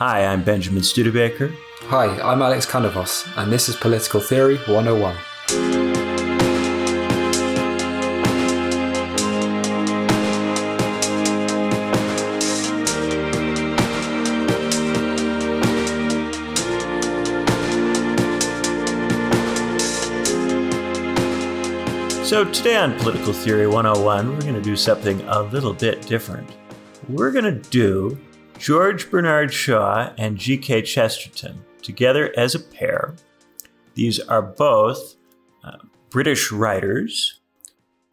[0.00, 1.52] Hi, I'm Benjamin Studebaker.
[1.86, 5.16] Hi, I'm Alex Canavos, and this is Political Theory 101.
[22.24, 26.48] So, today on Political Theory 101, we're going to do something a little bit different.
[27.08, 28.16] We're going to do
[28.58, 30.82] George Bernard Shaw and G.K.
[30.82, 33.14] Chesterton together as a pair.
[33.94, 35.14] These are both
[35.62, 35.78] uh,
[36.10, 37.40] British writers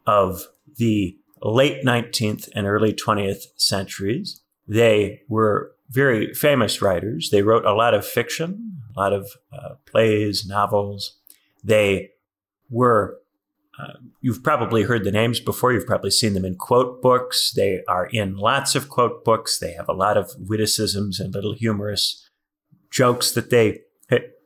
[0.06, 0.46] of
[0.78, 4.42] the late 19th and early 20th centuries.
[4.68, 7.30] They were very famous writers.
[7.32, 11.18] They wrote a lot of fiction, a lot of uh, plays, novels.
[11.64, 12.12] They
[12.70, 13.18] were
[14.22, 15.74] you've probably heard the names before.
[15.74, 17.52] You've probably seen them in quote books.
[17.56, 19.60] They are in lots of quote books.
[19.60, 22.30] They have a lot of witticisms and little humorous
[22.92, 23.82] jokes that they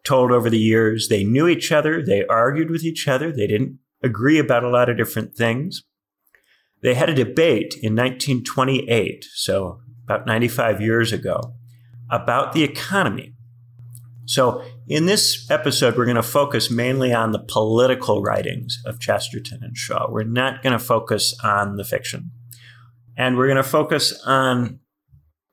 [0.03, 1.07] told over the years.
[1.07, 2.03] They knew each other.
[2.03, 3.31] They argued with each other.
[3.31, 5.83] They didn't agree about a lot of different things.
[6.81, 11.53] They had a debate in 1928, so about 95 years ago,
[12.09, 13.33] about the economy.
[14.25, 19.59] So, in this episode, we're going to focus mainly on the political writings of Chesterton
[19.61, 20.07] and Shaw.
[20.09, 22.31] We're not going to focus on the fiction.
[23.15, 24.79] And we're going to focus on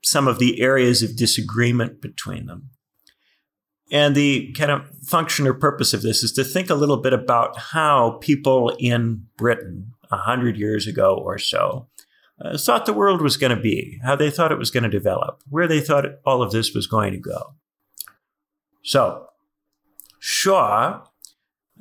[0.03, 2.71] some of the areas of disagreement between them.
[3.93, 7.13] And the kind of function or purpose of this is to think a little bit
[7.13, 11.89] about how people in Britain, a hundred years ago or so,
[12.43, 14.89] uh, thought the world was going to be, how they thought it was going to
[14.89, 17.55] develop, where they thought all of this was going to go.
[18.87, 19.27] So,
[20.21, 21.03] Shaw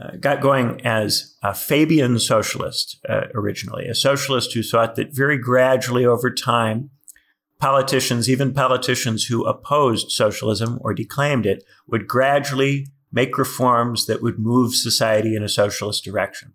[0.01, 5.37] uh, got going as a Fabian socialist uh, originally, a socialist who thought that very
[5.37, 6.89] gradually over time,
[7.59, 14.39] politicians, even politicians who opposed socialism or declaimed it, would gradually make reforms that would
[14.39, 16.53] move society in a socialist direction.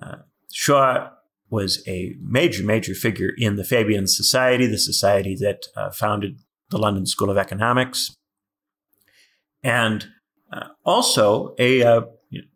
[0.00, 0.16] Uh,
[0.52, 1.08] Shaw
[1.48, 6.38] was a major, major figure in the Fabian Society, the society that uh, founded
[6.68, 8.14] the London School of Economics
[9.62, 10.06] and
[10.52, 12.02] uh, also a uh,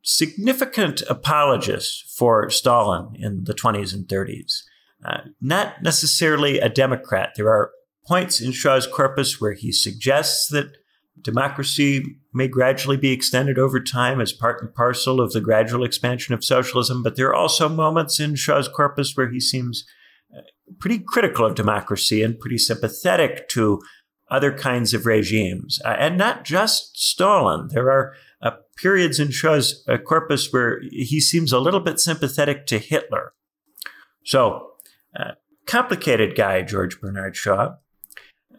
[0.02, 4.62] significant apologist for Stalin in the 20s and 30s.
[5.04, 7.30] Uh, not necessarily a Democrat.
[7.36, 7.70] There are
[8.06, 10.76] points in Shaw's corpus where he suggests that
[11.20, 16.34] democracy may gradually be extended over time as part and parcel of the gradual expansion
[16.34, 19.84] of socialism, but there are also moments in Shaw's corpus where he seems
[20.36, 20.40] uh,
[20.78, 23.80] pretty critical of democracy and pretty sympathetic to
[24.32, 27.68] other kinds of regimes, uh, and not just Stalin.
[27.70, 32.66] There are uh, periods in Shaw's uh, corpus where he seems a little bit sympathetic
[32.66, 33.34] to Hitler.
[34.24, 34.70] So,
[35.18, 35.32] uh,
[35.66, 37.74] complicated guy, George Bernard Shaw.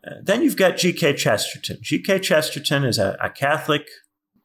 [0.06, 1.14] Uh, then you've got G.K.
[1.14, 1.78] Chesterton.
[1.82, 2.20] G.K.
[2.20, 3.88] Chesterton is a, a Catholic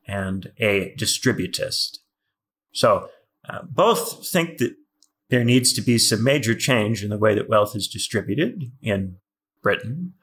[0.07, 1.99] and a distributist.
[2.73, 3.09] So,
[3.49, 4.75] uh, both think that
[5.31, 9.17] there needs to be some major change in the way that wealth is distributed in
[9.63, 10.15] Britain.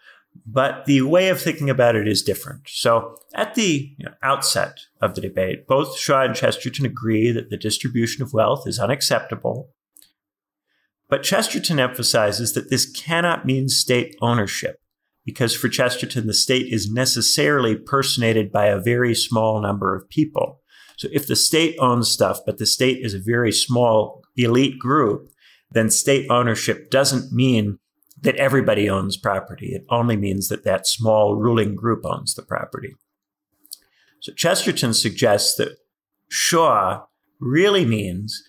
[0.46, 2.68] But the way of thinking about it is different.
[2.68, 7.50] So, at the you know, outset of the debate, both Shaw and Chesterton agree that
[7.50, 9.72] the distribution of wealth is unacceptable.
[11.10, 14.80] But Chesterton emphasizes that this cannot mean state ownership,
[15.26, 20.62] because for Chesterton, the state is necessarily personated by a very small number of people.
[20.98, 25.32] So, if the state owns stuff, but the state is a very small elite group,
[25.72, 27.80] then state ownership doesn't mean
[28.22, 29.74] that everybody owns property.
[29.74, 32.96] It only means that that small ruling group owns the property.
[34.22, 35.78] So Chesterton suggests that
[36.30, 37.03] Shaw
[37.40, 38.44] really means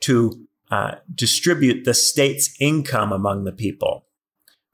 [0.00, 4.06] to uh, distribute the state's income among the people.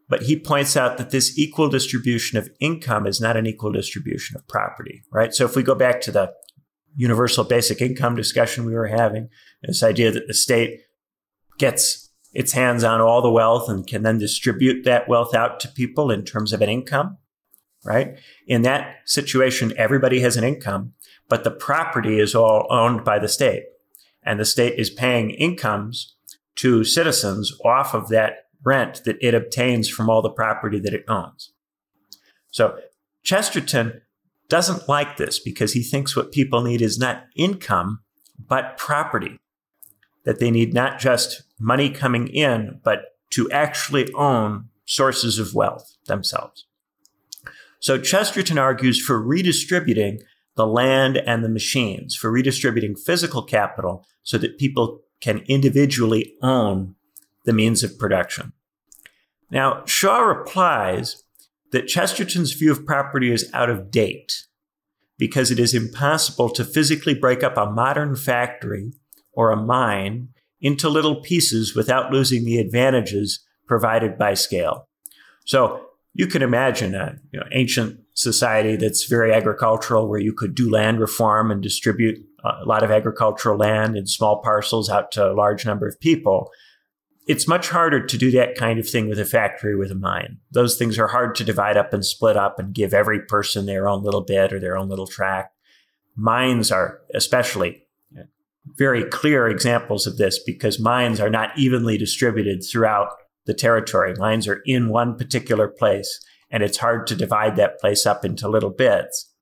[0.08, 4.36] But he points out that this equal distribution of income is not an equal distribution
[4.36, 5.32] of property, right?
[5.32, 6.32] So if we go back to the
[6.96, 9.28] universal basic income discussion we were having,
[9.62, 10.80] this idea that the state
[11.58, 15.68] gets its hands on all the wealth and can then distribute that wealth out to
[15.68, 17.18] people in terms of an income,
[17.84, 18.18] right?
[18.46, 20.92] In that situation, everybody has an income,
[21.28, 23.64] but the property is all owned by the state.
[24.22, 26.14] And the state is paying incomes
[26.56, 31.04] to citizens off of that rent that it obtains from all the property that it
[31.08, 31.52] owns.
[32.50, 32.78] So
[33.22, 34.02] Chesterton
[34.48, 38.00] doesn't like this because he thinks what people need is not income,
[38.38, 39.38] but property
[40.24, 45.96] that they need not just money coming in, but to actually own sources of wealth
[46.06, 46.66] themselves.
[47.78, 50.20] So Chesterton argues for redistributing
[50.56, 56.96] the land and the machines, for redistributing physical capital so that people can individually own
[57.44, 58.52] the means of production.
[59.50, 61.22] Now, Shaw replies
[61.72, 64.46] that Chesterton's view of property is out of date
[65.18, 68.92] because it is impossible to physically break up a modern factory
[69.32, 70.28] or a mine
[70.60, 74.88] into little pieces without losing the advantages provided by scale.
[75.44, 80.54] So you can imagine an you know, ancient society that's very agricultural where you could
[80.54, 85.30] do land reform and distribute a lot of agricultural land in small parcels out to
[85.30, 86.50] a large number of people.
[87.26, 90.38] It's much harder to do that kind of thing with a factory with a mine.
[90.50, 93.88] Those things are hard to divide up and split up and give every person their
[93.88, 95.54] own little bit or their own little tract.
[96.16, 97.84] Mines are especially
[98.66, 103.08] very clear examples of this because mines are not evenly distributed throughout
[103.46, 104.14] the territory.
[104.16, 106.20] Mines are in one particular place,
[106.50, 109.32] and it's hard to divide that place up into little bits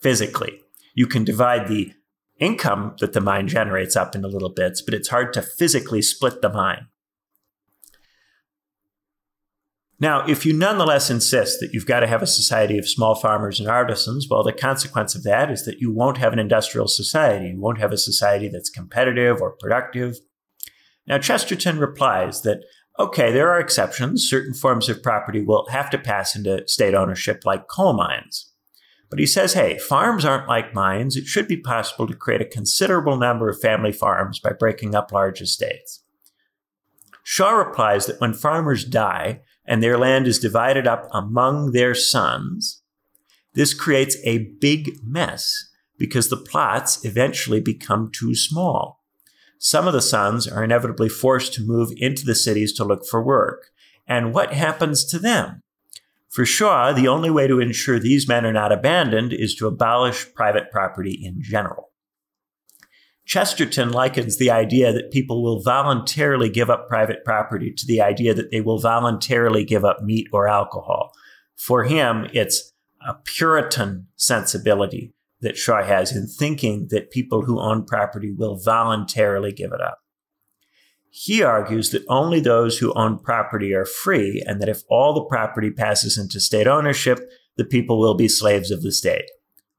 [0.00, 0.60] physically.
[0.94, 1.92] You can divide the
[2.38, 6.42] income that the mine generates up into little bits, but it's hard to physically split
[6.42, 6.88] the mine.
[10.02, 13.60] Now, if you nonetheless insist that you've got to have a society of small farmers
[13.60, 17.50] and artisans, well, the consequence of that is that you won't have an industrial society.
[17.50, 20.16] You won't have a society that's competitive or productive.
[21.06, 22.64] Now, Chesterton replies that,
[22.98, 24.28] okay, there are exceptions.
[24.28, 28.50] Certain forms of property will have to pass into state ownership, like coal mines.
[29.08, 31.14] But he says, hey, farms aren't like mines.
[31.14, 35.12] It should be possible to create a considerable number of family farms by breaking up
[35.12, 36.02] large estates.
[37.22, 42.82] Shaw replies that when farmers die, and their land is divided up among their sons,
[43.54, 45.68] this creates a big mess
[45.98, 49.00] because the plots eventually become too small.
[49.58, 53.22] Some of the sons are inevitably forced to move into the cities to look for
[53.22, 53.66] work.
[54.08, 55.62] And what happens to them?
[56.28, 60.34] For Shaw, the only way to ensure these men are not abandoned is to abolish
[60.34, 61.91] private property in general.
[63.24, 68.34] Chesterton likens the idea that people will voluntarily give up private property to the idea
[68.34, 71.12] that they will voluntarily give up meat or alcohol.
[71.56, 72.72] For him, it's
[73.06, 79.52] a Puritan sensibility that Shaw has in thinking that people who own property will voluntarily
[79.52, 79.98] give it up.
[81.10, 85.24] He argues that only those who own property are free, and that if all the
[85.24, 87.20] property passes into state ownership,
[87.56, 89.26] the people will be slaves of the state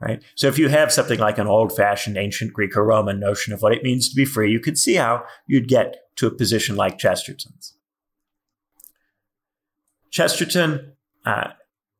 [0.03, 0.23] right?
[0.35, 3.61] So if you have something like an old fashioned ancient Greek or Roman notion of
[3.61, 6.75] what it means to be free, you could see how you'd get to a position
[6.75, 7.75] like Chesterton's.
[10.11, 10.93] Chesterton
[11.25, 11.51] uh,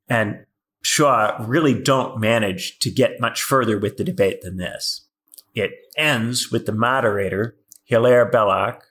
[0.10, 0.46] and
[0.84, 5.08] Shaw really don't manage to get much further with the debate than this.
[5.56, 7.56] It ends with the moderator,
[7.86, 8.84] Hilaire Belloc,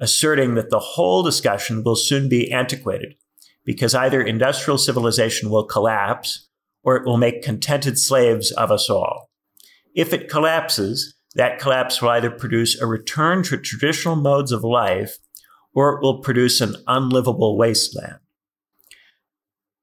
[0.00, 3.14] asserting that the whole discussion will soon be antiquated
[3.64, 6.48] because either industrial civilization will collapse
[6.84, 9.30] or it will make contented slaves of us all.
[9.94, 15.18] If it collapses, that collapse will either produce a return to traditional modes of life
[15.74, 18.18] or it will produce an unlivable wasteland.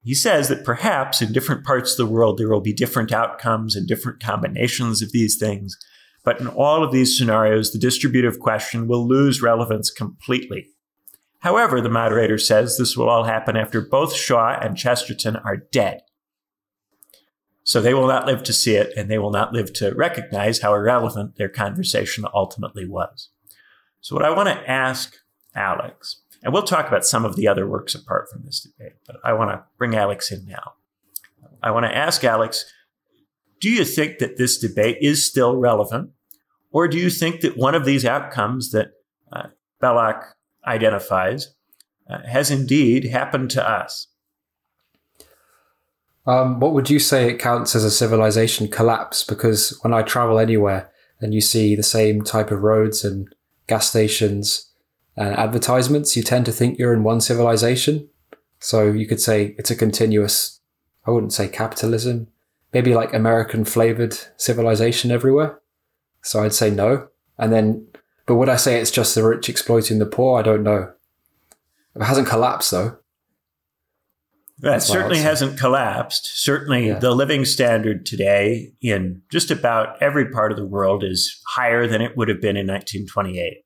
[0.04, 3.76] He says that perhaps in different parts of the world there will be different outcomes
[3.76, 5.78] and different combinations of these things,
[6.24, 10.70] but in all of these scenarios, the distributive question will lose relevance completely.
[11.40, 16.02] However, the moderator says this will all happen after both Shaw and Chesterton are dead.
[17.72, 20.60] So they will not live to see it, and they will not live to recognize
[20.60, 23.30] how irrelevant their conversation ultimately was.
[24.02, 25.16] So, what I want to ask
[25.56, 29.22] Alex, and we'll talk about some of the other works apart from this debate, but
[29.24, 30.74] I want to bring Alex in now.
[31.64, 32.66] I want to ask Alex
[33.62, 36.10] do you think that this debate is still relevant?
[36.74, 38.92] Or do you think that one of these outcomes that
[39.32, 39.48] uh,
[39.80, 40.36] Belloc
[40.68, 41.54] identifies
[42.10, 44.08] uh, has indeed happened to us?
[46.26, 49.24] Um, what would you say it counts as a civilization collapse?
[49.24, 53.34] Because when I travel anywhere and you see the same type of roads and
[53.68, 54.72] gas stations
[55.16, 58.08] and advertisements, you tend to think you're in one civilization.
[58.60, 60.60] So you could say it's a continuous,
[61.06, 62.28] I wouldn't say capitalism,
[62.74, 65.60] maybe like American flavored civilization everywhere.
[66.22, 67.08] So I'd say no.
[67.40, 67.88] And then,
[68.28, 70.40] but would I say it's just the rich exploiting the poor?
[70.40, 70.94] I don't know.
[71.96, 73.00] It hasn't collapsed though.
[74.62, 76.30] That certainly hasn't collapsed.
[76.36, 77.00] Certainly, yeah.
[77.00, 82.00] the living standard today in just about every part of the world is higher than
[82.00, 83.64] it would have been in 1928.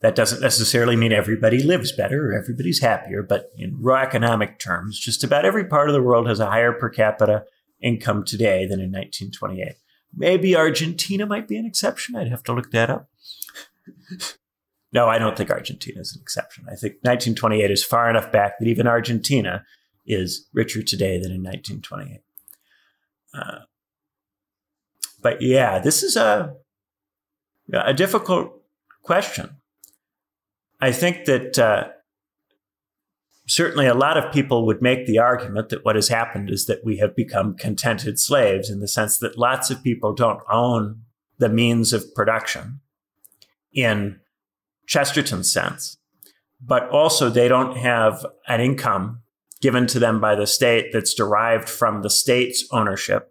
[0.00, 5.00] That doesn't necessarily mean everybody lives better or everybody's happier, but in raw economic terms,
[5.00, 7.44] just about every part of the world has a higher per capita
[7.80, 9.72] income today than in 1928.
[10.14, 12.14] Maybe Argentina might be an exception.
[12.14, 13.08] I'd have to look that up.
[14.92, 16.64] No, I don't think Argentina is an exception.
[16.66, 19.64] I think 1928 is far enough back that even Argentina
[20.06, 22.20] is richer today than in 1928.
[23.34, 23.64] Uh,
[25.20, 26.54] but yeah, this is a
[27.72, 28.62] a difficult
[29.02, 29.56] question.
[30.80, 31.88] I think that uh,
[33.46, 36.84] certainly a lot of people would make the argument that what has happened is that
[36.84, 41.02] we have become contented slaves in the sense that lots of people don't own
[41.38, 42.80] the means of production
[43.72, 44.20] in
[44.88, 45.98] Chesterton's sense,
[46.60, 49.20] but also they don't have an income
[49.60, 53.30] given to them by the state that's derived from the state's ownership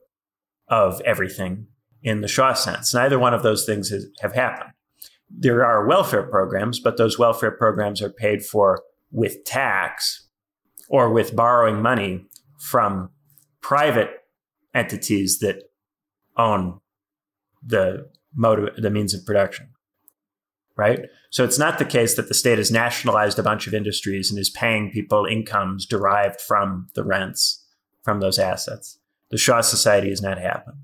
[0.70, 1.68] of everything
[2.04, 2.94] in the Shaw sense.
[2.94, 4.72] Neither one of those things has, have happened.
[5.30, 10.28] There are welfare programs, but those welfare programs are paid for with tax
[10.90, 12.26] or with borrowing money
[12.60, 13.10] from
[13.62, 14.12] private
[14.74, 15.64] entities that
[16.38, 16.80] own
[17.66, 18.10] the
[18.44, 19.70] of, the means of production
[20.76, 21.00] right
[21.30, 24.40] so it's not the case that the state has nationalized a bunch of industries and
[24.40, 27.66] is paying people incomes derived from the rents
[28.04, 29.00] from those assets.
[29.30, 30.78] The shaw society has not happened.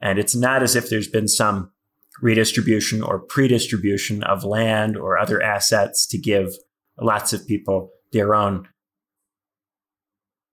[0.00, 1.72] And it's not as if there's been some
[2.20, 6.54] redistribution or pre-distribution of land or other assets to give
[7.00, 8.68] lots of people their own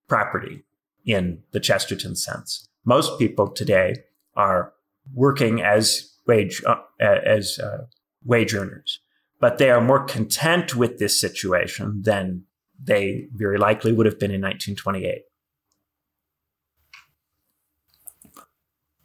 [0.08, 0.64] property
[1.04, 2.68] in the Chesterton sense.
[2.84, 3.96] Most people today
[4.34, 4.72] are
[5.14, 7.86] working as wage uh, as uh,
[8.24, 9.00] wage earners,
[9.40, 12.44] but they are more content with this situation than
[12.82, 15.22] they very likely would have been in 1928.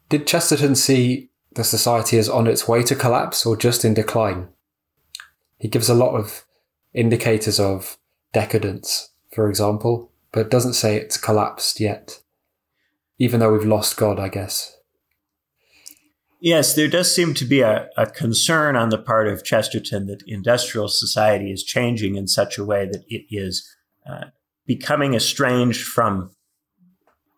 [0.08, 4.48] Did Chesterton see the society as on its way to collapse or just in decline?
[5.58, 6.44] He gives a lot of
[6.92, 7.96] indicators of
[8.32, 12.20] decadence, for example, but doesn't say it's collapsed yet,
[13.18, 14.76] even though we've lost God, I guess.
[16.44, 20.24] Yes, there does seem to be a, a, concern on the part of Chesterton that
[20.26, 23.64] industrial society is changing in such a way that it is
[24.10, 24.24] uh,
[24.66, 26.32] becoming estranged from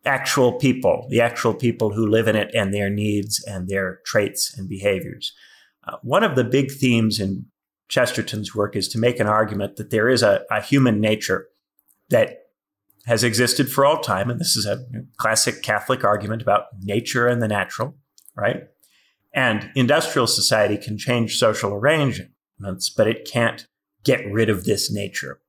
[0.06, 4.56] actual people, the actual people who live in it and their needs and their traits
[4.56, 5.34] and behaviors.
[5.86, 7.44] Uh, one of the big themes in
[7.88, 11.48] Chesterton's work is to make an argument that there is a, a human nature
[12.08, 12.38] that
[13.04, 14.30] has existed for all time.
[14.30, 14.82] And this is a
[15.18, 17.98] classic Catholic argument about nature and the natural,
[18.34, 18.62] right?
[19.34, 23.66] And industrial society can change social arrangements, but it can't
[24.04, 25.40] get rid of this nature.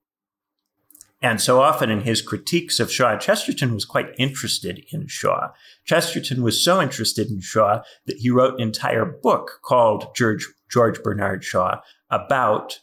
[1.21, 5.49] And so often in his critiques of Shaw, Chesterton was quite interested in Shaw.
[5.85, 11.01] Chesterton was so interested in Shaw that he wrote an entire book called George, George
[11.01, 12.81] Bernard Shaw about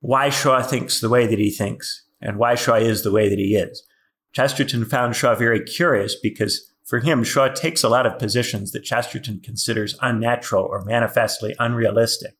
[0.00, 3.38] why Shaw thinks the way that he thinks and why Shaw is the way that
[3.38, 3.86] he is.
[4.32, 8.84] Chesterton found Shaw very curious because for him, Shaw takes a lot of positions that
[8.84, 12.34] Chesterton considers unnatural or manifestly unrealistic.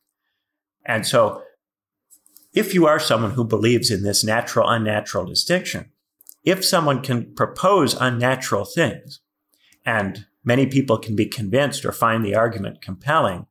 [0.84, 1.42] And so,
[2.52, 5.90] if you are someone who believes in this natural unnatural distinction,
[6.44, 9.20] if someone can propose unnatural things,
[9.86, 13.46] and many people can be convinced or find the argument compelling,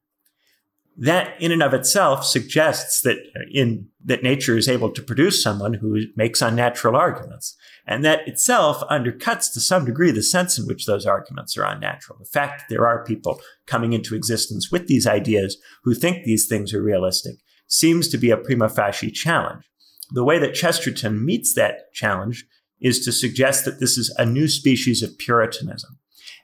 [0.97, 5.41] that in and of itself suggests that uh, in that nature is able to produce
[5.41, 7.55] someone who makes unnatural arguments.
[7.87, 12.19] And that itself undercuts to some degree the sense in which those arguments are unnatural.
[12.19, 16.47] The fact that there are people coming into existence with these ideas who think these
[16.47, 17.35] things are realistic
[17.67, 19.63] seems to be a prima facie challenge.
[20.11, 22.45] The way that chesterton meets that challenge
[22.81, 25.97] is to suggest that this is a new species of puritanism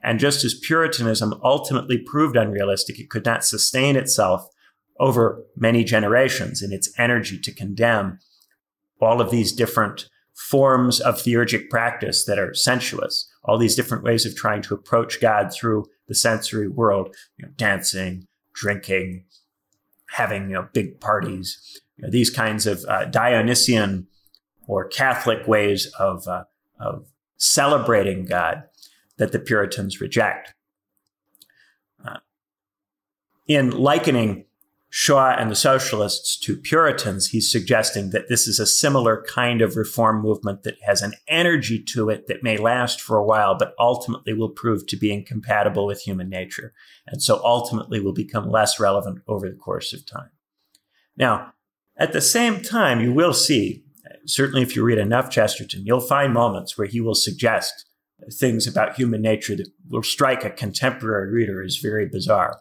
[0.07, 4.47] and just as Puritanism ultimately proved unrealistic, it could not sustain itself
[5.01, 8.19] over many generations in its energy to condemn
[9.01, 14.25] all of these different forms of theurgic practice that are sensuous, all these different ways
[14.25, 19.25] of trying to approach God through the sensory world, you know, dancing, drinking,
[20.11, 24.07] having you know, big parties, you know, these kinds of uh, Dionysian
[24.67, 26.45] or Catholic ways of, uh,
[26.79, 28.63] of celebrating God
[29.17, 30.53] that the Puritans reject.
[32.05, 32.17] Uh,
[33.47, 34.45] in likening
[34.89, 39.75] Shaw and the socialists to Puritans, he's suggesting that this is a similar kind of
[39.75, 43.73] reform movement that has an energy to it that may last for a while, but
[43.77, 46.73] ultimately will prove to be incompatible with human nature.
[47.05, 50.29] And so ultimately will become less relevant over the course of time.
[51.17, 51.53] Now,
[51.97, 53.83] at the same time, you will see,
[54.25, 57.86] certainly if you read enough Chesterton, you'll find moments where he will suggest
[58.31, 62.59] things about human nature that will strike a contemporary reader as very bizarre.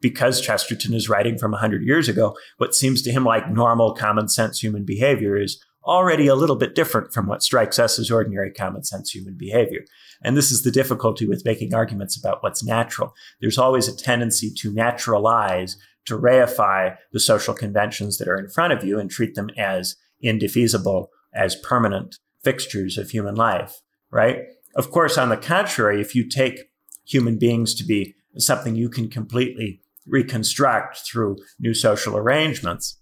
[0.00, 4.28] Because Chesterton is writing from 100 years ago, what seems to him like normal common
[4.28, 8.52] sense human behavior is already a little bit different from what strikes us as ordinary
[8.52, 9.80] common sense human behavior.
[10.22, 13.12] And this is the difficulty with making arguments about what's natural.
[13.40, 18.72] There's always a tendency to naturalize, to reify the social conventions that are in front
[18.72, 23.80] of you and treat them as indefeasible, as permanent fixtures of human life,
[24.10, 24.38] right?
[24.74, 26.70] Of course, on the contrary, if you take
[27.04, 32.98] human beings to be something you can completely reconstruct through new social arrangements,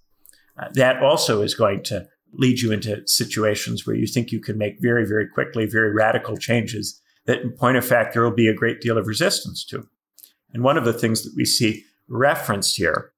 [0.58, 4.58] uh, that also is going to lead you into situations where you think you can
[4.58, 8.48] make very, very quickly, very radical changes that, in point of fact, there will be
[8.48, 9.88] a great deal of resistance to.
[10.52, 13.12] And one of the things that we see referenced here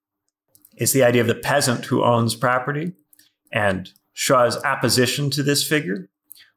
[0.77, 2.93] is the idea of the peasant who owns property
[3.53, 6.09] and Shaw's opposition to this figure.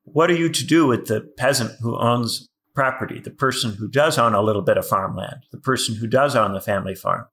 [0.05, 4.17] What are you to do with the peasant who owns property, the person who does
[4.17, 7.25] own a little bit of farmland, the person who does own the family farm?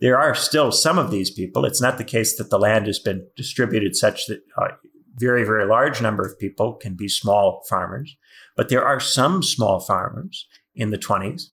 [0.00, 1.64] There are still some of these people.
[1.64, 4.70] It's not the case that the land has been distributed such that a
[5.16, 8.16] very, very large number of people can be small farmers,
[8.56, 11.50] but there are some small farmers in the 20s.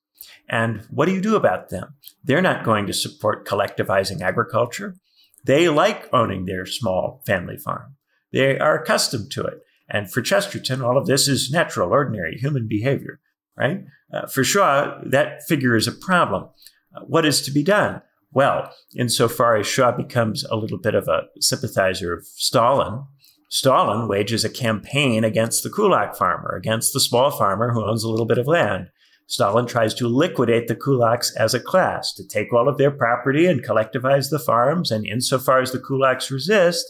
[0.49, 1.95] And what do you do about them?
[2.23, 4.95] They're not going to support collectivizing agriculture.
[5.43, 7.95] They like owning their small family farm.
[8.31, 9.61] They are accustomed to it.
[9.89, 13.19] And for Chesterton, all of this is natural, ordinary human behavior,
[13.57, 13.85] right?
[14.11, 16.49] Uh, for Shaw, that figure is a problem.
[16.95, 18.01] Uh, what is to be done?
[18.31, 23.05] Well, insofar as Shaw becomes a little bit of a sympathizer of Stalin,
[23.49, 28.09] Stalin wages a campaign against the kulak farmer, against the small farmer who owns a
[28.09, 28.89] little bit of land.
[29.27, 33.45] Stalin tries to liquidate the kulaks as a class, to take all of their property
[33.47, 36.85] and collectivize the farms, and insofar as the kulaks resist,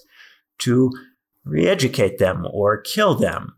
[0.58, 0.92] to
[1.46, 3.54] re educate them or kill them.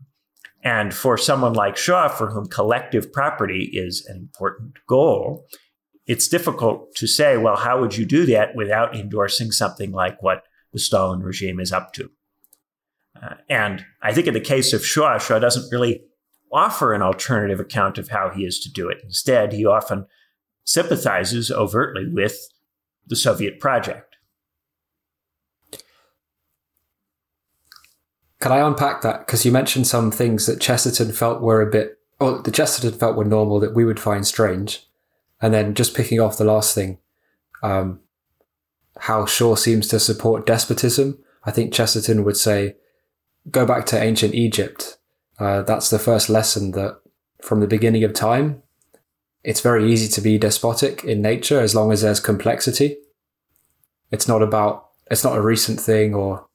[0.62, 5.46] And for someone like Shaw, for whom collective property is an important goal,
[6.06, 10.42] it's difficult to say, well, how would you do that without endorsing something like what
[10.72, 12.10] the Stalin regime is up to?
[13.22, 16.02] Uh, and I think in the case of Shaw, Shaw doesn't really
[16.52, 18.98] offer an alternative account of how he is to do it.
[19.04, 20.06] Instead, he often
[20.64, 22.38] sympathizes overtly with
[23.06, 24.07] the Soviet project.
[28.40, 29.26] Can I unpack that?
[29.26, 33.16] Because you mentioned some things that Chesterton felt were a bit, or the Chesterton felt
[33.16, 34.86] were normal that we would find strange.
[35.40, 36.98] And then just picking off the last thing,
[37.62, 38.00] um,
[38.98, 41.18] how Shaw seems to support despotism.
[41.44, 42.76] I think Chesterton would say,
[43.50, 44.98] go back to ancient Egypt.
[45.38, 47.00] Uh, that's the first lesson that
[47.42, 48.62] from the beginning of time,
[49.44, 52.98] it's very easy to be despotic in nature as long as there's complexity.
[54.10, 56.46] It's not about, it's not a recent thing or,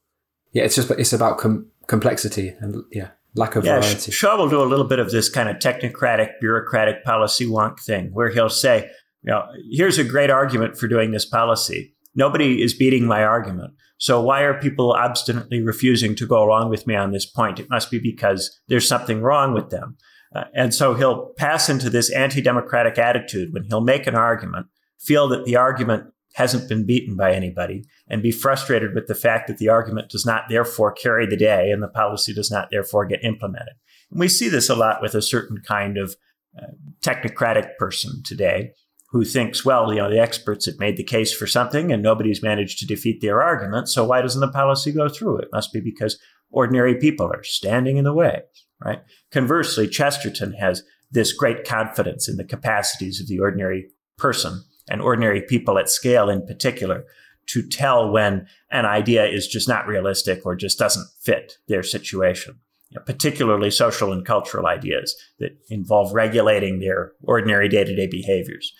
[0.51, 4.11] yeah, it's just, it's about com- complexity and, yeah, lack of yeah, variety.
[4.11, 8.09] Shaw will do a little bit of this kind of technocratic, bureaucratic policy wonk thing
[8.13, 8.89] where he'll say,
[9.23, 11.95] you know, here's a great argument for doing this policy.
[12.15, 13.73] Nobody is beating my argument.
[13.97, 17.59] So why are people obstinately refusing to go along with me on this point?
[17.59, 19.97] It must be because there's something wrong with them.
[20.35, 24.67] Uh, and so he'll pass into this anti-democratic attitude when he'll make an argument,
[24.99, 29.47] feel that the argument hasn't been beaten by anybody and be frustrated with the fact
[29.47, 33.05] that the argument does not therefore carry the day and the policy does not therefore
[33.05, 33.73] get implemented.
[34.11, 36.15] And we see this a lot with a certain kind of
[36.57, 36.67] uh,
[37.01, 38.71] technocratic person today
[39.09, 42.41] who thinks, well, you know, the experts have made the case for something and nobody's
[42.41, 43.87] managed to defeat their argument.
[43.87, 45.37] So why doesn't the policy go through?
[45.37, 46.19] It must be because
[46.49, 48.41] ordinary people are standing in the way,
[48.83, 49.01] right?
[49.31, 53.85] Conversely, Chesterton has this great confidence in the capacities of the ordinary
[54.17, 57.05] person and ordinary people at scale in particular
[57.47, 62.59] to tell when an idea is just not realistic or just doesn't fit their situation.
[62.89, 68.07] You know, particularly social and cultural ideas that involve regulating their ordinary day to day
[68.07, 68.73] behaviors.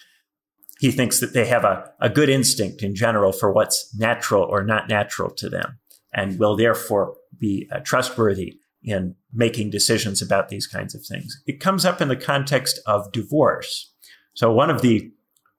[0.80, 4.64] He thinks that they have a, a good instinct in general for what's natural or
[4.64, 5.80] not natural to them
[6.14, 11.42] and will therefore be uh, trustworthy in making decisions about these kinds of things.
[11.48, 13.92] It comes up in the context of divorce.
[14.34, 15.12] So, one of the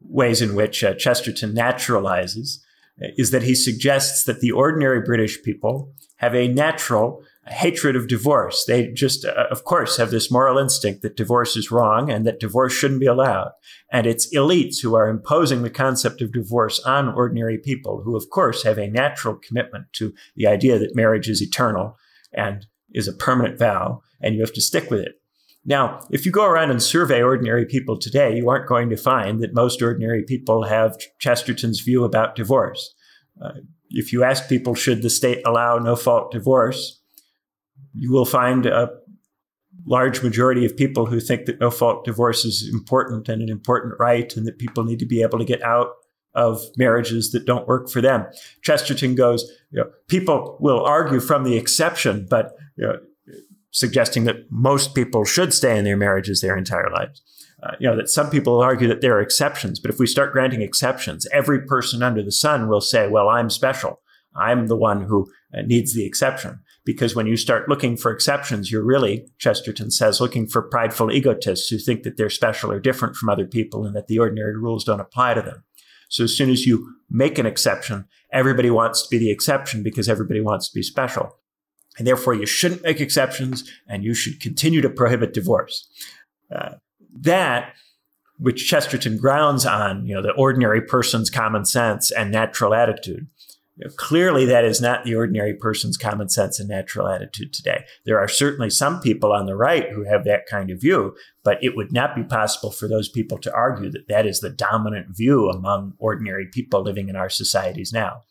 [0.09, 2.59] ways in which uh, Chesterton naturalizes
[2.99, 8.65] is that he suggests that the ordinary British people have a natural hatred of divorce.
[8.65, 12.41] They just, uh, of course, have this moral instinct that divorce is wrong and that
[12.41, 13.51] divorce shouldn't be allowed.
[13.93, 18.31] And it's elites who are imposing the concept of divorce on ordinary people who, of
[18.31, 21.99] course, have a natural commitment to the idea that marriage is eternal
[22.33, 25.21] and is a permanent vow and you have to stick with it.
[25.67, 29.41] Now, if you go around and survey ordinary people today, you aren't going to find
[29.41, 32.95] that most ordinary people have Chesterton's view about divorce.
[33.43, 33.53] Uh,
[33.91, 37.01] if you ask people, should the state allow no fault divorce,
[37.95, 38.91] you will find a
[39.87, 43.95] large majority of people who think that no fault divorce is important and an important
[43.99, 45.89] right and that people need to be able to get out
[46.35, 48.27] of marriages that don't work for them.
[48.63, 52.97] Chesterton goes, you know, people will argue from the exception, but you know,
[53.75, 57.21] suggesting that most people should stay in their marriages their entire lives.
[57.63, 60.33] Uh, you know, that some people argue that there are exceptions, but if we start
[60.33, 64.01] granting exceptions, every person under the sun will say, well, I'm special.
[64.37, 66.61] I'm the one who uh, needs the exception.
[66.85, 71.69] Because when you start looking for exceptions, you're really, Chesterton says, looking for prideful egotists
[71.69, 74.85] who think that they're special or different from other people and that the ordinary rules
[74.85, 75.65] don't apply to them.
[76.11, 80.09] So as soon as you make an exception, everybody wants to be the exception because
[80.09, 81.39] everybody wants to be special.
[81.99, 85.89] And therefore you shouldn't make exceptions and you should continue to prohibit divorce.
[86.55, 86.75] Uh,
[87.21, 87.75] that,
[88.39, 93.29] which Chesterton grounds on, you know, the ordinary person's common sense and natural attitude,
[93.77, 97.85] you know, clearly, that is not the ordinary person's common sense and natural attitude today.
[98.05, 101.59] There are certainly some people on the right who have that kind of view, but
[101.63, 105.17] it would not be possible for those people to argue that that is the dominant
[105.17, 108.23] view among ordinary people living in our societies now.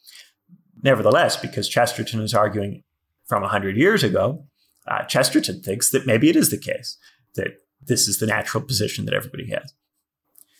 [0.81, 2.83] Nevertheless, because Chesterton is arguing
[3.27, 4.45] from 100 years ago,
[4.87, 6.97] uh, Chesterton thinks that maybe it is the case
[7.35, 9.73] that this is the natural position that everybody has.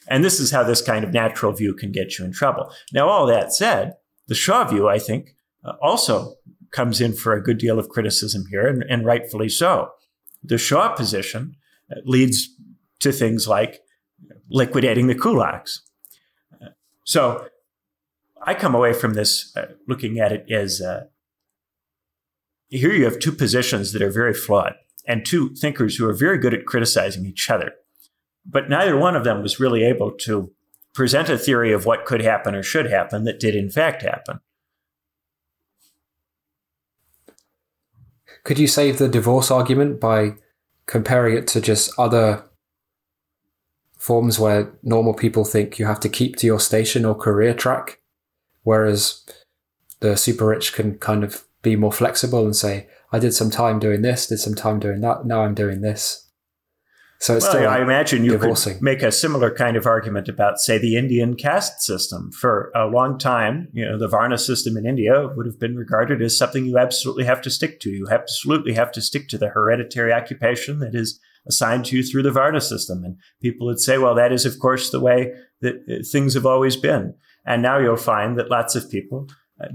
[0.07, 2.71] And this is how this kind of natural view can get you in trouble.
[2.91, 3.93] Now, all that said,
[4.27, 6.35] the Shaw view, I think, uh, also
[6.71, 9.91] comes in for a good deal of criticism here, and, and rightfully so.
[10.43, 11.55] The Shaw position
[11.91, 12.49] uh, leads
[12.99, 13.81] to things like
[14.49, 15.79] liquidating the kulaks.
[16.61, 16.69] Uh,
[17.05, 17.47] so
[18.41, 21.05] I come away from this uh, looking at it as uh,
[22.73, 24.73] here you have two positions that are very flawed
[25.07, 27.73] and two thinkers who are very good at criticizing each other.
[28.45, 30.51] But neither one of them was really able to
[30.93, 34.39] present a theory of what could happen or should happen that did in fact happen.
[38.43, 40.33] Could you save the divorce argument by
[40.85, 42.43] comparing it to just other
[43.97, 48.01] forms where normal people think you have to keep to your station or career track,
[48.63, 49.25] whereas
[50.01, 53.79] the super rich can kind of be more flexible and say, I did some time
[53.79, 56.19] doing this, did some time doing that, now I'm doing this.
[57.19, 58.73] So it's well, still I imagine you divorcing.
[58.73, 62.31] could make a similar kind of argument about, say, the Indian caste system.
[62.33, 66.21] For a long time, you know, the Varna system in India would have been regarded
[66.21, 67.89] as something you absolutely have to stick to.
[67.89, 72.23] You absolutely have to stick to the hereditary occupation that is assigned to you through
[72.23, 73.05] the Varna system.
[73.05, 76.45] And people would say, well, that is, of course, the way that uh, things have
[76.45, 77.13] always been.
[77.45, 79.29] And now you'll find that lots of people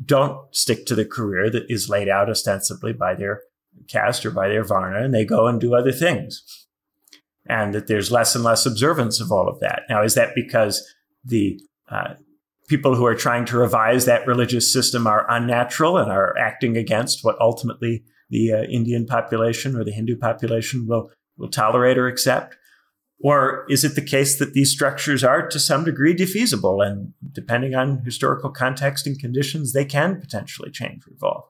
[0.04, 3.42] don't stick to the career that is laid out ostensibly by their
[3.88, 6.66] caste or by their Varna, and they go and do other things
[7.48, 9.82] and that there's less and less observance of all of that.
[9.88, 12.14] Now, is that because the uh,
[12.68, 17.24] people who are trying to revise that religious system are unnatural and are acting against
[17.24, 22.56] what ultimately the uh, Indian population or the Hindu population will will tolerate or accept?
[23.20, 27.74] Or is it the case that these structures are to some degree defeasible and depending
[27.74, 31.44] on historical context and conditions, they can potentially change or evolve?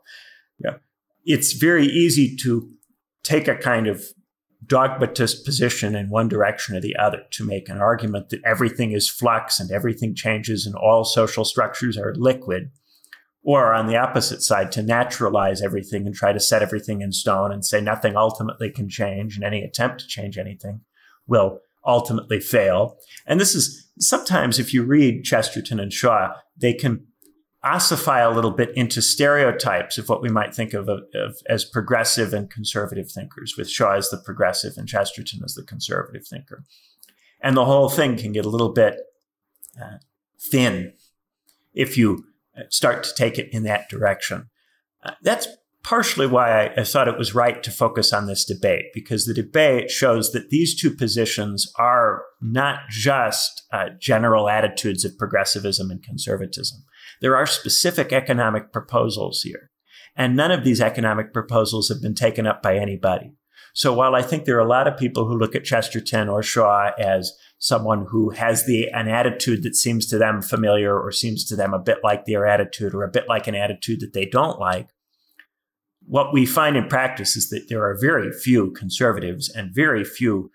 [0.58, 0.76] Yeah.
[1.24, 2.70] It's very easy to
[3.22, 4.02] take a kind of
[4.66, 9.08] dogmatist position in one direction or the other to make an argument that everything is
[9.08, 12.70] flux and everything changes and all social structures are liquid.
[13.42, 17.52] Or on the opposite side, to naturalize everything and try to set everything in stone
[17.52, 20.80] and say nothing ultimately can change and any attempt to change anything
[21.28, 22.98] will ultimately fail.
[23.26, 27.06] And this is sometimes if you read Chesterton and Shaw, they can
[27.62, 32.32] ossify a little bit into stereotypes of what we might think of, of, as progressive
[32.32, 36.64] and conservative thinkers, with Shaw as the progressive and Chesterton as the conservative thinker.
[37.40, 39.00] And the whole thing can get a little bit
[39.80, 39.98] uh,
[40.38, 40.92] thin
[41.74, 42.24] if you
[42.68, 44.50] start to take it in that direction.
[45.02, 45.46] Uh, that's
[45.88, 49.90] partially why I, thought it was right to focus on this debate, because the debate
[49.90, 56.84] shows that these two positions are not just uh, general attitudes of progressivism and conservatism.
[57.22, 59.70] There are specific economic proposals here.
[60.14, 63.32] And none of these economic proposals have been taken up by anybody.
[63.72, 66.42] So while I think there are a lot of people who look at Chesterton or
[66.42, 71.46] Shaw as someone who has the an attitude that seems to them familiar or seems
[71.46, 74.26] to them a bit like their attitude or a bit like an attitude that they
[74.26, 74.88] don't like,
[76.08, 80.50] what we find in practice is that there are very few conservatives and very few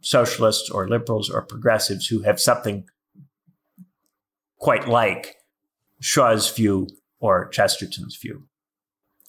[0.00, 2.84] socialists or liberals or progressives who have something
[4.58, 5.36] quite like
[6.00, 6.88] Shaw's view
[7.20, 8.48] or Chesterton's view.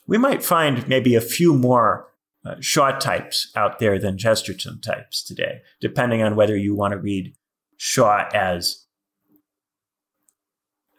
[0.08, 2.08] We might find maybe a few more
[2.44, 6.98] uh, Shaw types out there than Chesterton types today, depending on whether you want to
[6.98, 7.36] read
[7.78, 8.88] Shaw as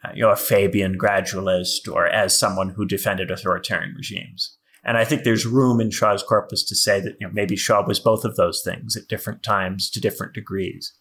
[0.05, 4.57] uh, you know, a Fabian gradualist or as someone who defended authoritarian regimes.
[4.83, 7.85] And I think there's room in Shaw's corpus to say that you know, maybe Shaw
[7.85, 10.93] was both of those things at different times to different degrees.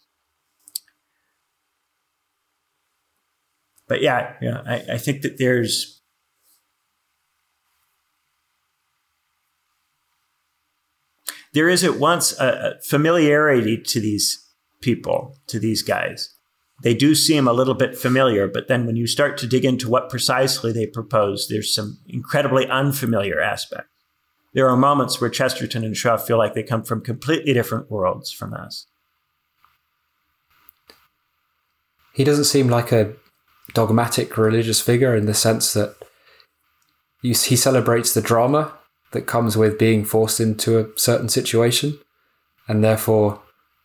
[3.90, 6.00] but yeah, yeah, I, I think that there's
[11.54, 14.48] there is at once a, a familiarity to these
[14.80, 16.32] people, to these guys.
[16.82, 19.88] They do seem a little bit familiar, but then when you start to dig into
[19.88, 23.90] what precisely they propose, there's some incredibly unfamiliar aspects.
[24.54, 28.32] There are moments where Chesterton and Shaw feel like they come from completely different worlds
[28.32, 28.86] from us.
[32.14, 33.14] He doesn't seem like a
[33.74, 35.94] dogmatic religious figure in the sense that
[37.22, 38.72] he celebrates the drama
[39.12, 41.98] that comes with being forced into a certain situation
[42.66, 43.40] and therefore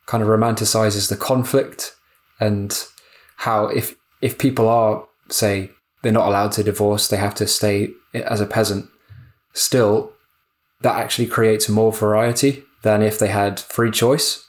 [0.06, 1.96] kind of romanticizes the conflict
[2.40, 2.86] and
[3.38, 5.70] how if if people are say
[6.02, 8.88] they're not allowed to divorce they have to stay as a peasant
[9.54, 10.14] still
[10.82, 14.46] that actually creates more variety than if they had free choice.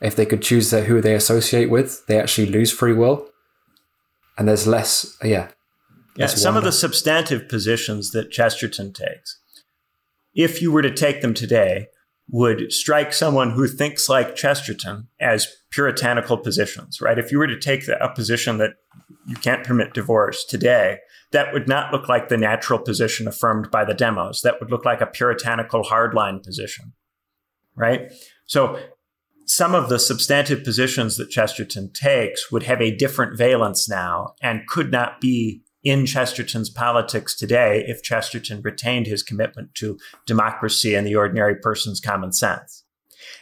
[0.00, 3.28] If they could choose who they associate with they actually lose free will.
[4.38, 5.48] And there's less yeah.
[6.16, 9.38] Yeah some of the substantive positions that chesterton takes
[10.36, 11.88] if you were to take them today
[12.28, 17.18] would strike someone who thinks like Chesterton as puritanical positions, right?
[17.18, 18.76] If you were to take the, a position that
[19.26, 21.00] you can't permit divorce today,
[21.32, 24.40] that would not look like the natural position affirmed by the demos.
[24.40, 26.94] That would look like a puritanical hardline position,
[27.74, 28.10] right?
[28.46, 28.80] So
[29.44, 34.66] some of the substantive positions that Chesterton takes would have a different valence now and
[34.66, 41.06] could not be in Chesterton's politics today if Chesterton retained his commitment to democracy and
[41.06, 42.85] the ordinary person's common sense.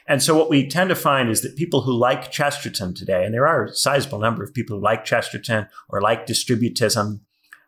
[0.06, 3.32] And so what we tend to find is that people who like Chesterton today, and
[3.34, 7.20] there are a sizable number of people who like Chesterton or like distributism,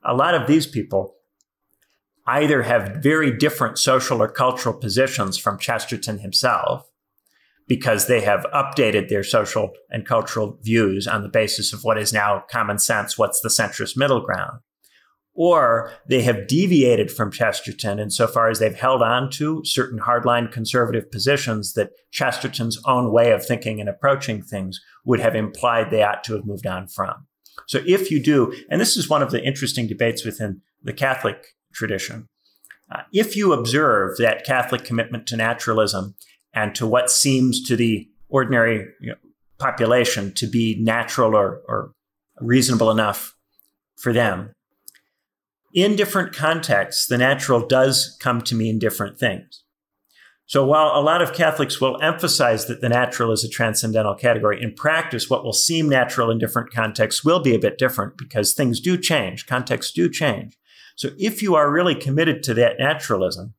[0.04, 1.14] a lot of these people
[2.26, 6.90] either have very different social or cultural positions from Chesterton himself,
[7.68, 12.12] because they have updated their social and cultural views on the basis of what is
[12.12, 14.60] now common sense, what's the centrist middle ground
[15.36, 21.10] or they have deviated from Chesterton insofar as they've held on to certain hardline conservative
[21.10, 26.24] positions that Chesterton's own way of thinking and approaching things would have implied they ought
[26.24, 27.26] to have moved on from.
[27.66, 31.54] So if you do, and this is one of the interesting debates within the Catholic
[31.72, 32.28] tradition,
[32.90, 36.14] uh, if you observe that Catholic commitment to naturalism
[36.54, 39.16] and to what seems to the ordinary you know,
[39.58, 41.92] population to be natural or, or
[42.40, 43.34] reasonable enough
[43.96, 44.52] for them,
[45.76, 49.62] in different contexts, the natural does come to mean different things.
[50.46, 54.62] So while a lot of Catholics will emphasize that the natural is a transcendental category,
[54.62, 58.54] in practice, what will seem natural in different contexts will be a bit different because
[58.54, 60.56] things do change, contexts do change.
[60.94, 63.52] So if you are really committed to that naturalism,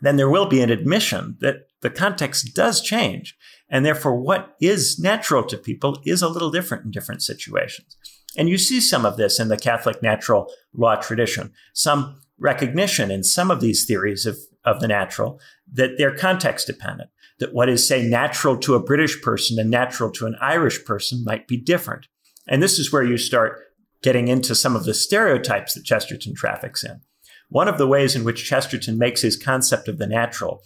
[0.00, 3.36] then there will be an admission that the context does change.
[3.68, 7.96] And therefore, what is natural to people is a little different in different situations.
[8.36, 13.22] And you see some of this in the Catholic natural law tradition, some recognition in
[13.22, 15.40] some of these theories of, of the natural
[15.72, 20.10] that they're context dependent, that what is, say, natural to a British person and natural
[20.12, 22.06] to an Irish person might be different.
[22.48, 23.60] And this is where you start
[24.02, 27.00] getting into some of the stereotypes that Chesterton traffics in.
[27.48, 30.62] One of the ways in which Chesterton makes his concept of the natural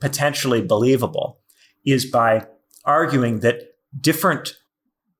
[0.00, 1.40] potentially believable
[1.84, 2.46] is by
[2.84, 4.56] arguing that different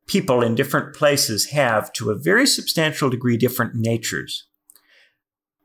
[0.07, 4.47] people in different places have, to a very substantial degree, different natures.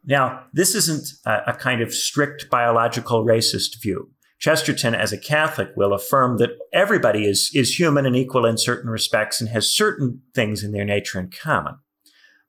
[0.04, 4.10] Now, this isn't a, a, kind of strict biological racist view.
[4.40, 8.90] Chesterton, as a Catholic, will affirm that everybody is, is human and equal in certain
[8.90, 11.76] respects and has certain things in their nature in common.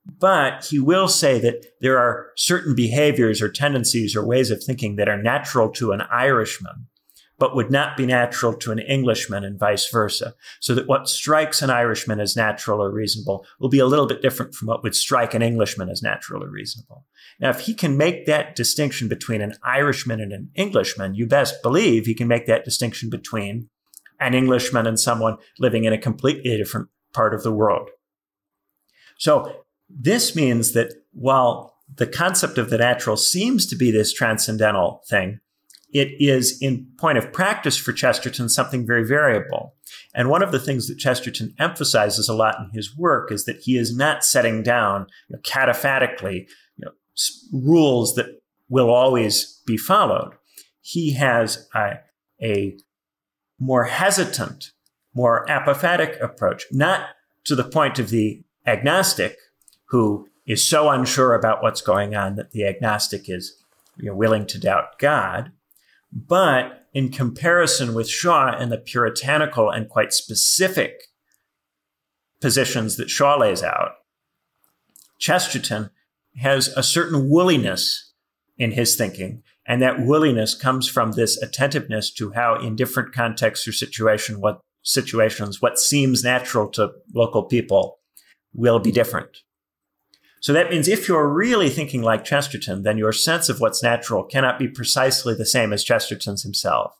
[0.06, 4.96] But he will say that there are certain behaviors or tendencies or ways of thinking
[4.96, 6.86] that are natural to an Irishman
[7.42, 10.32] but would not be natural to an Englishman and vice versa.
[10.60, 14.22] So that what strikes an Irishman as natural or reasonable will be a little bit
[14.22, 17.04] different from what would strike an Englishman as natural or reasonable.
[17.40, 21.64] Now, if he can make that distinction between an Irishman and an Englishman, you best
[21.64, 23.68] believe he can make that distinction between
[24.20, 27.90] an Englishman and someone living in a completely different part of the world.
[29.18, 35.02] So this means that while the concept of the natural seems to be this transcendental
[35.08, 35.40] thing,
[35.92, 39.74] it is in point of practice for Chesterton something very variable.
[40.14, 43.60] And one of the things that Chesterton emphasizes a lot in his work is that
[43.60, 46.92] he is not setting down you know, cataphatically you know,
[47.52, 48.26] rules that
[48.68, 50.32] will always be followed.
[50.80, 52.00] He has a,
[52.42, 52.78] a
[53.58, 54.72] more hesitant,
[55.14, 57.08] more apophatic approach, not
[57.44, 59.36] to the point of the agnostic
[59.86, 63.62] who is so unsure about what's going on that the agnostic is
[63.98, 65.52] you know, willing to doubt God,
[66.12, 71.04] but in comparison with Shaw and the puritanical and quite specific
[72.40, 73.92] positions that Shaw lays out,
[75.18, 75.90] Chesterton
[76.36, 78.12] has a certain woolliness
[78.58, 79.42] in his thinking.
[79.66, 84.60] And that woolliness comes from this attentiveness to how, in different contexts or situation, what
[84.82, 87.98] situations, what seems natural to local people
[88.52, 89.38] will be different.
[90.42, 94.24] So that means if you're really thinking like Chesterton, then your sense of what's natural
[94.24, 96.98] cannot be precisely the same as Chesterton's himself.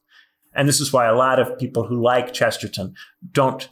[0.55, 2.95] And this is why a lot of people who like Chesterton
[3.33, 3.69] don't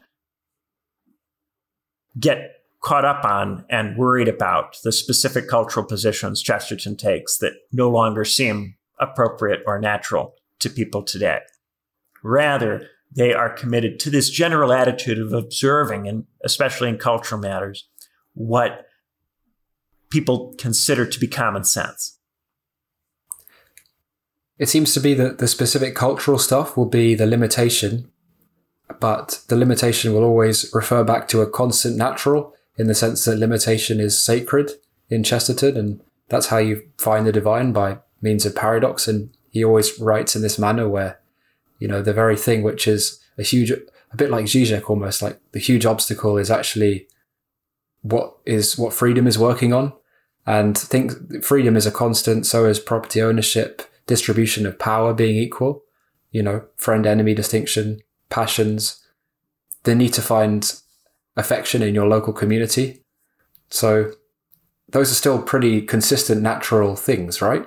[2.19, 7.89] get caught up on and worried about the specific cultural positions Chesterton takes that no
[7.89, 11.39] longer seem appropriate or natural to people today.
[12.25, 17.87] Rather, they are committed to this general attitude of observing, and especially in cultural matters,
[18.35, 18.87] what
[20.11, 22.19] people consider to be common sense.
[24.59, 28.11] It seems to be that the specific cultural stuff will be the limitation,
[29.01, 33.39] but the limitation will always refer back to a constant natural in the sense that
[33.39, 34.73] limitation is sacred
[35.09, 39.09] in Chesterton, and that's how you find the divine by means of paradox.
[39.09, 41.21] And he always writes in this manner where,
[41.79, 45.41] you know, the very thing which is a huge, a bit like Zizek almost, like
[45.53, 47.07] the huge obstacle is actually
[48.03, 49.93] what is what freedom is working on.
[50.47, 55.83] And think freedom is a constant, so is property ownership, distribution of power being equal,
[56.31, 58.01] you know, friend enemy distinction,
[58.31, 59.05] passions,
[59.85, 60.75] the need to find
[61.37, 63.05] affection in your local community.
[63.71, 64.13] So
[64.89, 67.67] those are still pretty consistent natural things, right?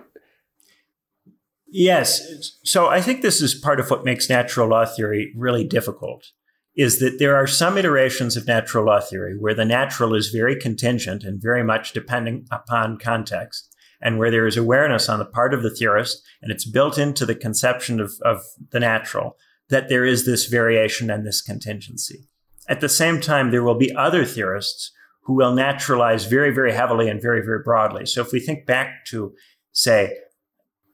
[1.68, 2.60] Yes.
[2.64, 6.32] So I think this is part of what makes natural law theory really difficult
[6.76, 10.56] is that there are some iterations of natural law theory where the natural is very
[10.56, 15.54] contingent and very much depending upon context and where there is awareness on the part
[15.54, 19.38] of the theorist and it's built into the conception of, of the natural
[19.70, 22.28] that there is this variation and this contingency.
[22.68, 24.92] At the same time, there will be other theorists
[25.24, 28.06] who will naturalize very, very heavily and very, very broadly.
[28.06, 29.34] So if we think back to,
[29.72, 30.18] say,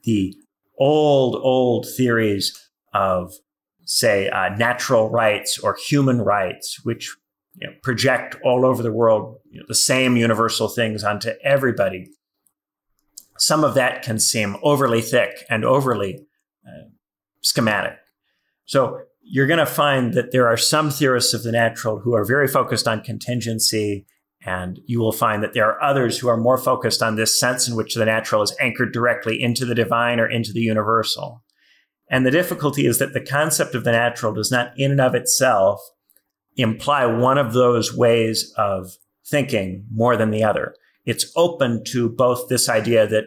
[0.03, 0.35] the
[0.77, 3.33] old, old theories of,
[3.89, 7.15] say, uh, natural rights or human rights, which
[7.55, 12.07] you know, project all over the world you know, the same universal things onto everybody,
[13.39, 16.19] some of that can seem overly thick and overly
[16.67, 16.89] uh,
[17.41, 17.97] schematic.
[18.65, 22.23] So you're going to find that there are some theorists of the natural who are
[22.23, 24.05] very focused on contingency.
[24.45, 27.67] And you will find that there are others who are more focused on this sense
[27.67, 31.43] in which the natural is anchored directly into the divine or into the universal.
[32.09, 35.13] And the difficulty is that the concept of the natural does not, in and of
[35.13, 35.79] itself,
[36.57, 40.75] imply one of those ways of thinking more than the other.
[41.05, 43.25] It's open to both this idea that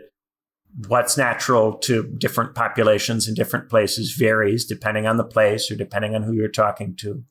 [0.88, 6.14] what's natural to different populations in different places varies depending on the place or depending
[6.14, 7.22] on who you're talking to.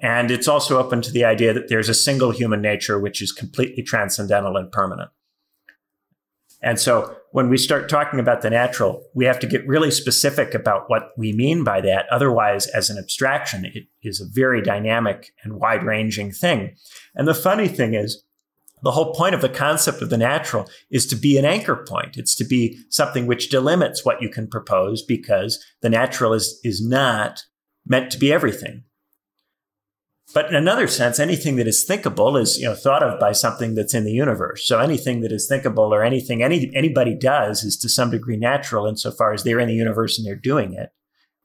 [0.00, 3.32] And it's also open to the idea that there's a single human nature which is
[3.32, 5.10] completely transcendental and permanent.
[6.62, 10.54] And so when we start talking about the natural, we have to get really specific
[10.54, 12.06] about what we mean by that.
[12.08, 16.76] Otherwise, as an abstraction, it is a very dynamic and wide ranging thing.
[17.16, 18.22] And the funny thing is,
[18.84, 22.16] the whole point of the concept of the natural is to be an anchor point.
[22.16, 26.86] It's to be something which delimits what you can propose because the natural is, is
[26.86, 27.42] not
[27.84, 28.84] meant to be everything.
[30.34, 33.74] But in another sense, anything that is thinkable is, you know, thought of by something
[33.76, 34.66] that's in the universe.
[34.66, 38.86] So anything that is thinkable or anything any, anybody does is to some degree natural
[38.86, 40.90] insofar as they're in the universe and they're doing it.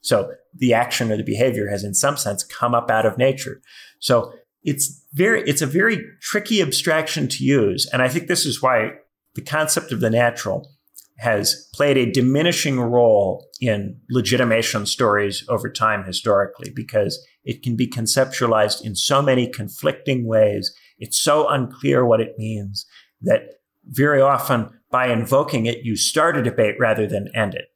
[0.02, 3.62] So the action or the behavior has in some sense come up out of nature.
[3.99, 8.62] So it's very it's a very tricky abstraction to use and i think this is
[8.62, 8.91] why
[9.36, 10.69] the concept of the natural
[11.17, 17.88] has played a diminishing role in legitimation stories over time historically because it can be
[17.88, 22.86] conceptualized in so many conflicting ways it's so unclear what it means
[23.21, 27.69] that very often by invoking it you start a debate rather than end it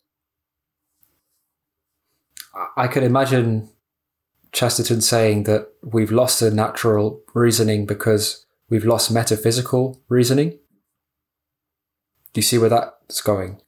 [2.78, 3.70] i could imagine
[4.54, 10.52] Chesterton saying that we've lost a natural reasoning because we've lost metaphysical reasoning.
[12.34, 13.60] Do you see where that's going?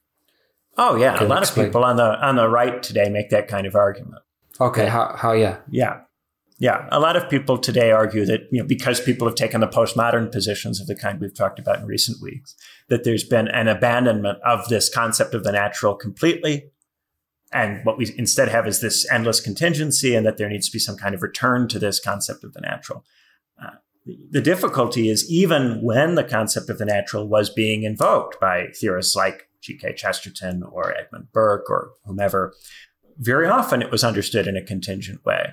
[0.78, 1.66] Oh yeah, a lot explain?
[1.66, 4.22] of people on the on the right today make that kind of argument.
[4.60, 5.58] Okay, how how yeah.
[5.70, 6.00] Yeah.
[6.58, 9.68] Yeah, a lot of people today argue that you know because people have taken the
[9.68, 12.54] postmodern positions of the kind we've talked about in recent weeks,
[12.88, 16.70] that there's been an abandonment of this concept of the natural completely,
[17.52, 20.78] and what we instead have is this endless contingency, and that there needs to be
[20.78, 23.04] some kind of return to this concept of the natural.
[23.62, 23.76] Uh,
[24.30, 29.14] the difficulty is even when the concept of the natural was being invoked by theorists
[29.14, 29.94] like G.K.
[29.94, 32.54] Chesterton or Edmund Burke or whomever,
[33.18, 35.52] very often it was understood in a contingent way.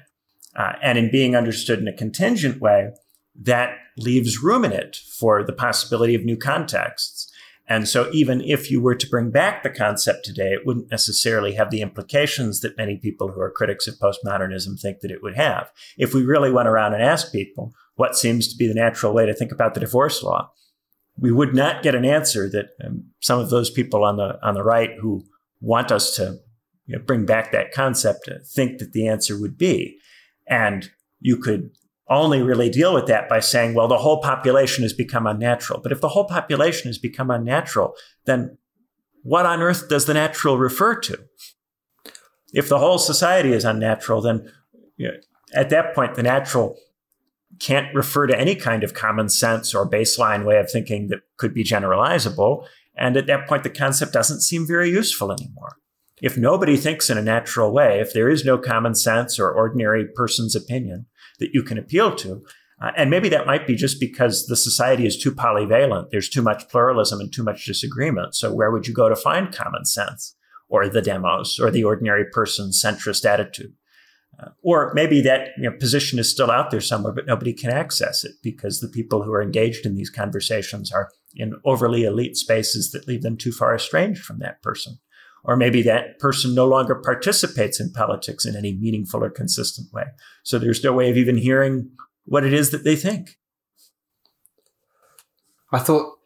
[0.56, 2.92] Uh, and in being understood in a contingent way,
[3.36, 7.32] that leaves room in it for the possibility of new contexts.
[7.68, 11.54] And so even if you were to bring back the concept today, it wouldn't necessarily
[11.54, 15.36] have the implications that many people who are critics of postmodernism think that it would
[15.36, 15.72] have.
[15.98, 19.26] If we really went around and asked people what seems to be the natural way
[19.26, 20.52] to think about the divorce law,
[21.18, 24.56] we would not get an answer that um, some of those people on the on
[24.56, 25.24] the right who
[25.62, 26.40] want us to
[26.86, 29.98] you know, bring back that concept think that the answer would be.
[30.48, 31.72] And you could
[32.10, 35.80] only really deal with that by saying, well, the whole population has become unnatural.
[35.82, 38.58] But if the whole population has become unnatural, then
[39.24, 41.20] what on earth does the natural refer to?
[42.54, 44.52] If the whole society is unnatural, then
[44.98, 45.14] you know,
[45.56, 46.78] at that point, the natural
[47.60, 51.54] can't refer to any kind of common sense or baseline way of thinking that could
[51.54, 52.66] be generalizable.
[52.96, 55.78] And at that point, the concept doesn't seem very useful anymore.
[56.22, 60.06] If nobody thinks in a natural way, if there is no common sense or ordinary
[60.06, 61.08] person's opinion
[61.40, 62.44] that you can appeal to,
[62.82, 66.10] uh, and maybe that might be just because the society is too polyvalent.
[66.12, 68.36] There's too much pluralism and too much disagreement.
[68.36, 70.36] So where would you go to find common sense
[70.68, 73.74] or the demos or the ordinary person's centrist attitude?
[74.42, 77.70] Uh, or maybe that you know, position is still out there somewhere, but nobody can
[77.70, 82.36] access it because the people who are engaged in these conversations are in overly elite
[82.36, 84.98] spaces that leave them too far estranged from that person.
[85.44, 90.06] Or maybe that person no longer participates in politics in any meaningful or consistent way.
[90.44, 91.90] So there's no way of even hearing
[92.26, 93.38] what it is that they think.
[95.72, 96.18] I thought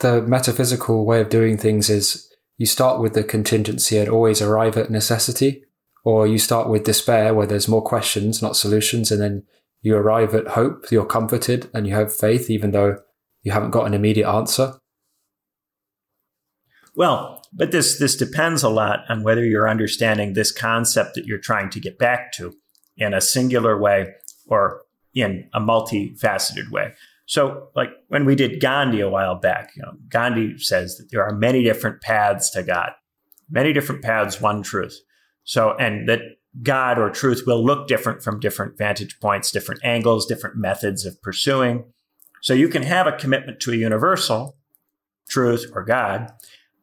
[0.00, 4.76] the metaphysical way of doing things is you start with the contingency and always arrive
[4.76, 5.62] at necessity
[6.04, 9.42] or you start with despair where there's more questions, not solutions, and then
[9.82, 12.98] you arrive at hope, you're comforted and you have faith, even though
[13.42, 14.74] you haven't got an immediate answer?
[16.94, 21.38] Well, but this this depends a lot on whether you're understanding this concept that you're
[21.38, 22.54] trying to get back to
[22.96, 24.12] in a singular way
[24.46, 24.82] or
[25.14, 26.92] in a multifaceted way.
[27.26, 31.24] So, like when we did Gandhi a while back, you know, Gandhi says that there
[31.24, 32.90] are many different paths to God,
[33.50, 35.00] many different paths, one truth.
[35.42, 36.20] So, and that
[36.62, 41.20] God or truth will look different from different vantage points, different angles, different methods of
[41.20, 41.84] pursuing.
[42.42, 44.56] So you can have a commitment to a universal
[45.28, 46.30] truth or God,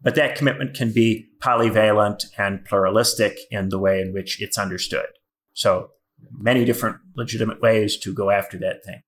[0.04, 5.08] but that commitment can be polyvalent and pluralistic in the way in which it's understood.
[5.54, 5.92] So
[6.32, 9.02] many different legitimate ways to go after that thing.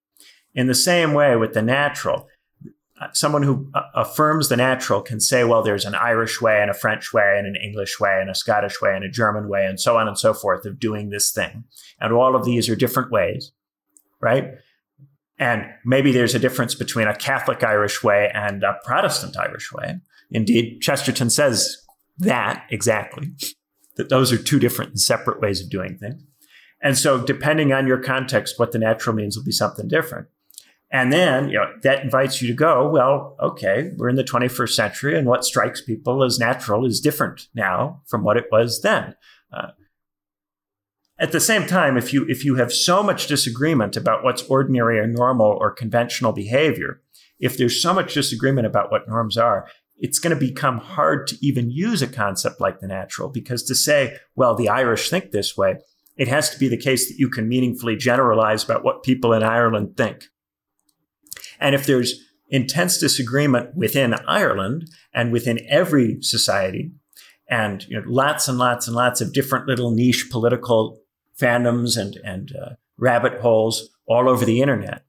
[0.54, 2.28] In the same way with the natural,
[3.12, 6.74] someone who uh, affirms the natural can say, well, there's an Irish way and a
[6.74, 9.80] French way and an English way and a Scottish way and a German way and
[9.80, 11.66] so on and so forth of doing this thing.
[12.00, 13.52] And all of these are different ways,
[14.22, 14.52] right?
[15.38, 20.00] And maybe there's a difference between a Catholic Irish way and a Protestant Irish way.
[20.36, 21.78] Indeed, Chesterton says
[22.18, 23.32] that exactly,
[23.96, 26.22] that those are two different and separate ways of doing things.
[26.82, 30.28] And so, depending on your context, what the natural means will be something different.
[30.92, 34.70] And then, you know, that invites you to go, well, okay, we're in the 21st
[34.70, 39.16] century and what strikes people as natural is different now from what it was then.
[39.52, 39.72] Uh,
[41.18, 45.00] at the same time, if you, if you have so much disagreement about what's ordinary
[45.00, 47.02] or normal or conventional behavior,
[47.40, 49.68] if there's so much disagreement about what norms are,
[49.98, 53.76] it's going to become hard to even use a concept like the natural because to
[53.76, 55.78] say, well, the Irish think this way,
[56.18, 59.44] it has to be the case that you can meaningfully generalize about what people in
[59.44, 60.26] Ireland think.
[61.60, 66.92] And if there's intense disagreement within Ireland and within every society,
[67.50, 71.00] and you know, lots and lots and lots of different little niche political
[71.40, 75.05] fandoms and, and uh, rabbit holes all over the internet,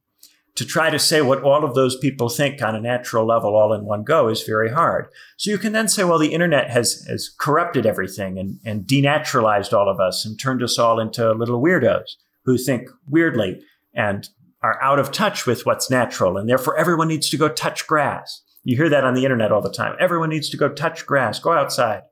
[0.56, 3.72] to try to say what all of those people think on a natural level all
[3.72, 5.06] in one go is very hard.
[5.36, 9.72] So you can then say, well, the internet has, has corrupted everything and, and denaturalized
[9.72, 13.60] all of us and turned us all into little weirdos who think weirdly
[13.94, 14.28] and
[14.62, 18.42] are out of touch with what's natural, and therefore everyone needs to go touch grass.
[18.64, 19.94] You hear that on the internet all the time.
[20.00, 22.02] Everyone needs to go touch grass, go outside.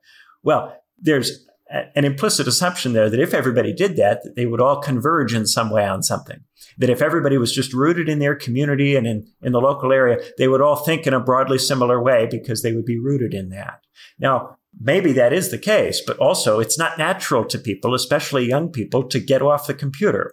[0.42, 4.80] Well, there's an implicit assumption there that if everybody did that, that they would all
[4.80, 6.40] converge in some way on something.
[6.78, 10.18] That if everybody was just rooted in their community and in, in the local area,
[10.38, 13.50] they would all think in a broadly similar way because they would be rooted in
[13.50, 13.80] that.
[14.18, 18.70] Now, maybe that is the case, but also it's not natural to people, especially young
[18.70, 20.32] people, to get off the computer.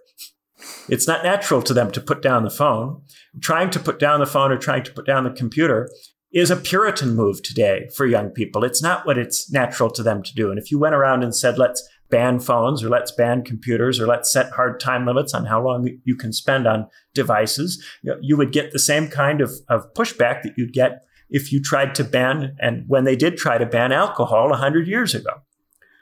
[0.88, 3.02] It's not natural to them to put down the phone.
[3.40, 5.88] Trying to put down the phone or trying to put down the computer
[6.32, 8.64] is a Puritan move today for young people.
[8.64, 10.50] It's not what it's natural to them to do.
[10.50, 14.06] And if you went around and said, let's ban phones or let's ban computers or
[14.06, 17.82] let's set hard time limits on how long you can spend on devices,
[18.20, 21.94] you, would get the same kind of, of pushback that you'd get if you tried
[21.94, 25.30] to ban and when they did try to ban alcohol 100 years ago.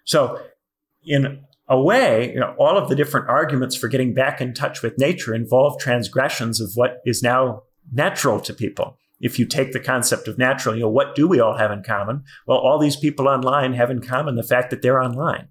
[0.04, 0.42] So
[1.04, 4.82] in a way, you know, all of the different arguments for getting back in touch
[4.82, 8.98] with nature involve transgressions of what is now natural to people.
[9.20, 11.84] If you take the concept of natural, you know, what do we all have in
[11.84, 12.24] common?
[12.48, 15.46] Well, all these people online have in common the fact that they're online.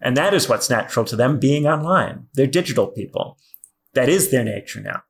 [0.00, 2.26] And that is what's natural to them being online.
[2.34, 3.38] They're digital people.
[3.94, 5.02] That is their nature now.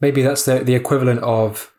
[0.00, 1.72] Maybe that's the, the equivalent of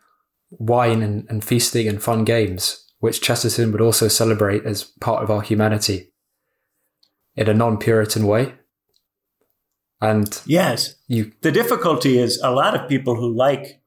[0.50, 5.30] wine and, and feasting and fun games, which Chesterton would also celebrate as part of
[5.30, 6.12] our humanity
[7.36, 8.54] in a non-Puritan way.
[10.00, 13.80] And yes, you the difficulty is a lot of people who like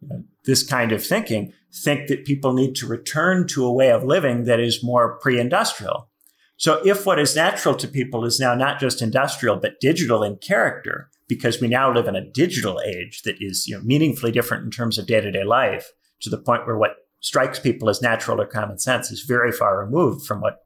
[0.46, 4.46] this kind of thinking think that people need to return to a way of living
[4.46, 6.10] that is more pre industrial.
[6.58, 10.38] So if what is natural to people is now not just industrial, but digital in
[10.38, 14.66] character, because we now live in a digital age that is you know, meaningfully different
[14.66, 15.92] in terms of day to day life
[16.22, 19.80] to the point where what strikes people as natural or common sense is very far
[19.80, 20.60] removed from what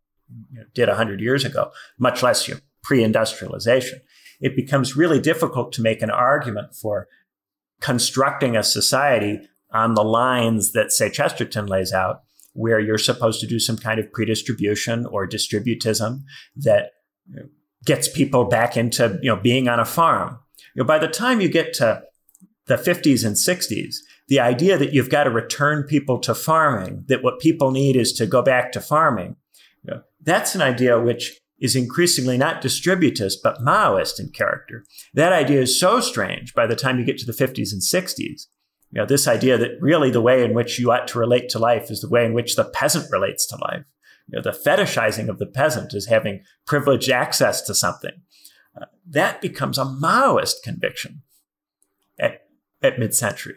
[0.51, 4.01] you know, did 100 years ago, much less you know, pre industrialization.
[4.39, 7.07] It becomes really difficult to make an argument for
[7.81, 12.21] constructing a society on the lines that, say, Chesterton lays out,
[12.53, 16.21] where you're supposed to do some kind of predistribution or distributism
[16.55, 16.91] that
[17.85, 20.39] gets people back into you know being on a farm.
[20.75, 22.03] You know, by the time you get to
[22.67, 23.95] the 50s and 60s,
[24.27, 28.13] the idea that you've got to return people to farming, that what people need is
[28.13, 29.35] to go back to farming,
[29.83, 34.83] you know, that's an idea which is increasingly not distributist, but Maoist in character.
[35.13, 38.47] That idea is so strange by the time you get to the 50s and 60s
[38.91, 41.59] you know, this idea that really the way in which you ought to relate to
[41.59, 43.85] life is the way in which the peasant relates to life.
[44.27, 48.21] You know, the fetishizing of the peasant is having privileged access to something.
[48.79, 51.21] Uh, that becomes a Maoist conviction
[52.19, 52.47] at,
[52.81, 53.55] at mid-century.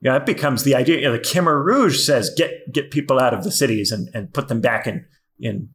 [0.00, 3.18] You know, it becomes the idea, you know, the Khmer Rouge says, get, get people
[3.18, 5.06] out of the cities and, and put them back in,
[5.38, 5.70] in,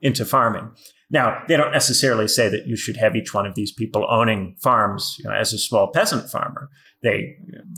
[0.00, 0.70] into farming.
[1.10, 4.56] Now, they don't necessarily say that you should have each one of these people owning
[4.60, 6.68] farms you know, as a small peasant farmer,
[7.02, 7.36] they,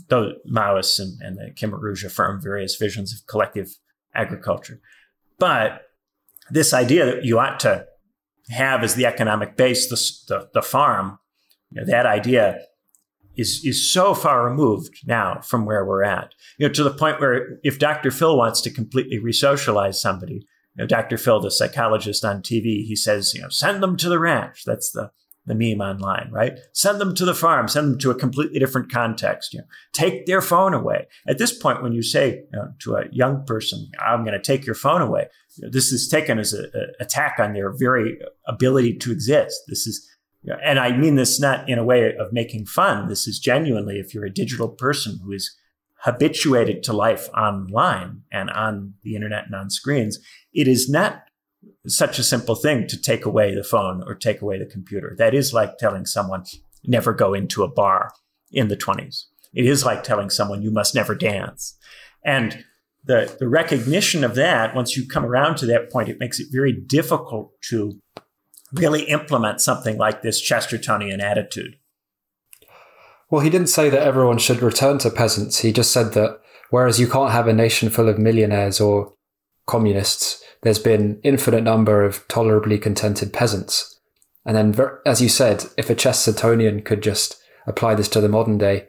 [0.09, 3.69] the Maoists and, and the Khmer Rouge affirm various visions of collective
[4.13, 4.81] agriculture.
[5.39, 5.83] But
[6.49, 7.85] this idea that you ought to
[8.49, 11.19] have as the economic base the, the, the farm,
[11.69, 12.59] you know, that idea
[13.37, 16.33] is, is so far removed now from where we're at.
[16.57, 18.11] You know, to the point where if Dr.
[18.11, 20.45] Phil wants to completely resocialize somebody,
[20.75, 21.17] you know, Dr.
[21.17, 24.63] Phil, the psychologist on TV, he says, you know, send them to the ranch.
[24.65, 25.11] That's the
[25.45, 26.59] the meme online, right?
[26.73, 29.53] Send them to the farm, send them to a completely different context.
[29.53, 31.07] You know, take their phone away.
[31.27, 34.41] At this point, when you say you know, to a young person, "I'm going to
[34.41, 36.69] take your phone away," this is taken as an
[36.99, 39.63] attack on their very ability to exist.
[39.67, 40.07] This is,
[40.43, 43.07] you know, and I mean this not in a way of making fun.
[43.07, 45.55] This is genuinely, if you're a digital person who is
[46.03, 50.19] habituated to life online and on the internet and on screens,
[50.53, 51.23] it is not
[51.87, 55.15] such a simple thing to take away the phone or take away the computer.
[55.17, 56.43] That is like telling someone,
[56.83, 58.11] never go into a bar
[58.51, 59.25] in the 20s.
[59.53, 61.77] It is like telling someone, you must never dance.
[62.23, 62.65] And
[63.03, 66.47] the, the recognition of that, once you come around to that point, it makes it
[66.51, 67.99] very difficult to
[68.73, 71.75] really implement something like this Chestertonian attitude.
[73.31, 75.59] Well, he didn't say that everyone should return to peasants.
[75.59, 79.13] He just said that whereas you can't have a nation full of millionaires or
[79.65, 83.99] communists, there's been infinite number of tolerably contented peasants.
[84.45, 88.57] And then, as you said, if a Chestertonian could just apply this to the modern
[88.57, 88.87] day,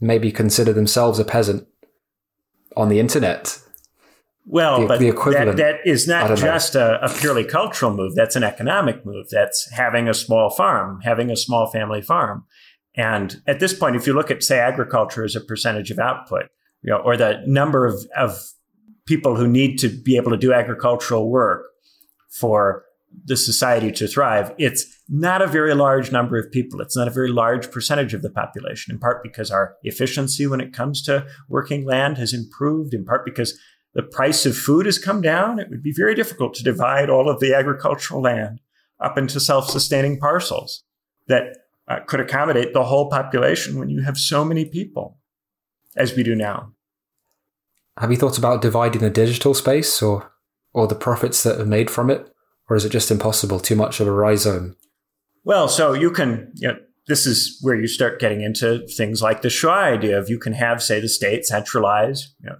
[0.00, 1.66] maybe consider themselves a peasant
[2.76, 3.58] on the internet.
[4.44, 8.14] Well, the, but the that, that is not just a, a, purely cultural move.
[8.14, 9.28] That's an economic move.
[9.30, 12.44] That's having a small farm, having a small family farm.
[12.98, 16.46] And at this point, if you look at, say, agriculture as a percentage of output,
[16.82, 18.36] you know, or the number of, of
[19.06, 21.68] people who need to be able to do agricultural work
[22.28, 22.84] for
[23.24, 26.80] the society to thrive, it's not a very large number of people.
[26.80, 30.60] It's not a very large percentage of the population, in part because our efficiency when
[30.60, 33.56] it comes to working land has improved, in part because
[33.94, 35.60] the price of food has come down.
[35.60, 38.60] It would be very difficult to divide all of the agricultural land
[39.00, 40.82] up into self sustaining parcels
[41.28, 41.56] that
[41.88, 45.18] uh, could accommodate the whole population when you have so many people
[45.96, 46.72] as we do now.
[47.98, 50.30] Have you thought about dividing the digital space or
[50.72, 52.28] or the profits that are made from it?
[52.68, 54.76] Or is it just impossible, too much of a rhizome?
[55.44, 56.76] Well, so you can, you know,
[57.06, 60.52] this is where you start getting into things like the Shaw idea of you can
[60.52, 62.34] have, say, the state centralize.
[62.42, 62.56] You know,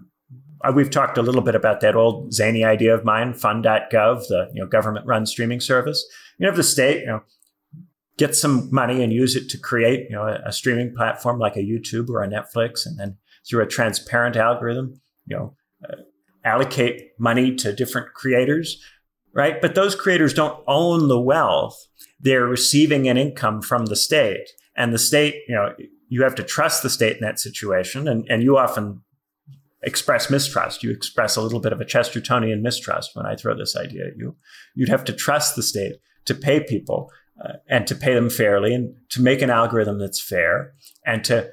[0.64, 4.50] uh, we've talked a little bit about that old zany idea of mine, fund.gov, the
[4.54, 6.04] you know, government run streaming service.
[6.38, 7.22] You have the state, you know,
[8.18, 11.56] get some money and use it to create, you know, a, a streaming platform like
[11.56, 13.16] a YouTube or a Netflix, and then
[13.48, 15.56] through a transparent algorithm, you know,
[15.88, 15.94] uh,
[16.44, 18.82] allocate money to different creators,
[19.32, 19.60] right?
[19.60, 21.76] But those creators don't own the wealth.
[22.20, 24.48] They're receiving an income from the state.
[24.76, 25.74] And the state, you know,
[26.08, 28.08] you have to trust the state in that situation.
[28.08, 29.02] And, and you often
[29.82, 30.82] express mistrust.
[30.82, 34.16] You express a little bit of a Chestertonian mistrust when I throw this idea at
[34.16, 34.36] you.
[34.74, 35.94] You'd have to trust the state
[36.24, 37.10] to pay people
[37.44, 40.74] uh, and to pay them fairly and to make an algorithm that's fair
[41.06, 41.50] and to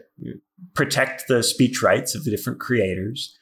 [0.74, 3.38] protect the speech rights of the different creators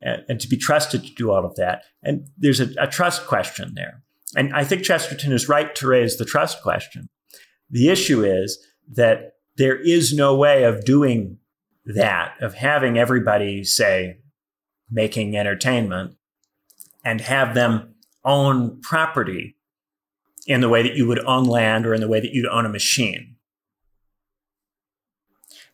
[0.00, 1.84] and, and to be trusted to do all of that.
[2.02, 4.02] And there's a, a trust question there.
[4.36, 7.08] And I think Chesterton is right to raise the trust question.
[7.70, 8.58] The issue is
[8.92, 11.38] that there is no way of doing
[11.86, 14.18] that of having everybody say
[14.90, 16.16] making entertainment
[17.04, 19.56] and have them own property
[20.46, 22.66] in the way that you would own land or in the way that you'd own
[22.66, 23.36] a machine.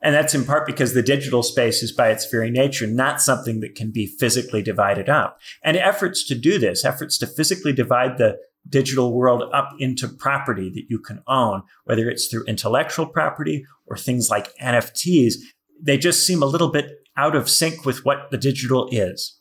[0.02, 3.60] And that's in part because the digital space is by its very nature not something
[3.60, 5.38] that can be physically divided up.
[5.62, 10.70] And efforts to do this, efforts to physically divide the digital world up into property
[10.70, 15.34] that you can own, whether it's through intellectual property or things like NFTs,
[15.80, 19.39] they just seem a little bit out of sync with what the digital is.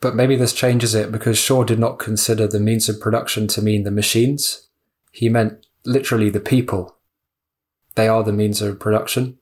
[0.00, 3.62] But maybe this changes it because Shaw did not consider the means of production to
[3.62, 4.68] mean the machines.
[5.12, 6.96] He meant literally the people.
[7.96, 9.38] They are the means of production.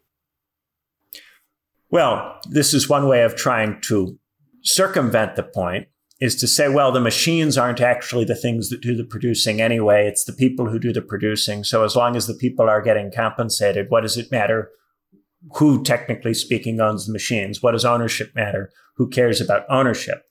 [1.90, 4.18] Well, this is one way of trying to
[4.62, 5.88] circumvent the point
[6.20, 10.06] is to say, well, the machines aren't actually the things that do the producing anyway.
[10.06, 11.62] It's the people who do the producing.
[11.62, 14.70] So as long as the people are getting compensated, what does it matter
[15.54, 17.62] who, technically speaking, owns the machines?
[17.62, 18.72] What does ownership matter?
[18.96, 20.27] Who cares about ownership?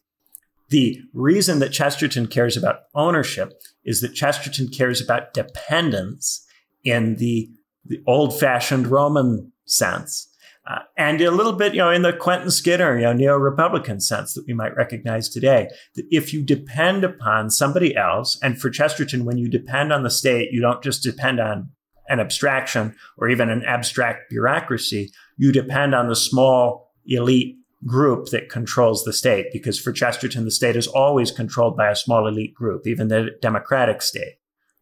[0.70, 3.53] The reason that Chesterton cares about ownership
[3.86, 6.45] is that Chesterton cares about dependence
[6.84, 7.49] in the,
[7.86, 10.30] the old fashioned Roman sense.
[10.70, 14.34] Uh, and a little bit, you know, in the Quentin Skinner, you know, neo-Republican sense
[14.34, 19.24] that we might recognize today, that if you depend upon somebody else, and for Chesterton,
[19.24, 21.70] when you depend on the state, you don't just depend on
[22.09, 28.49] an abstraction or even an abstract bureaucracy, you depend on the small elite group that
[28.49, 29.47] controls the state.
[29.53, 33.32] Because for Chesterton, the state is always controlled by a small elite group, even the
[33.41, 34.39] democratic state,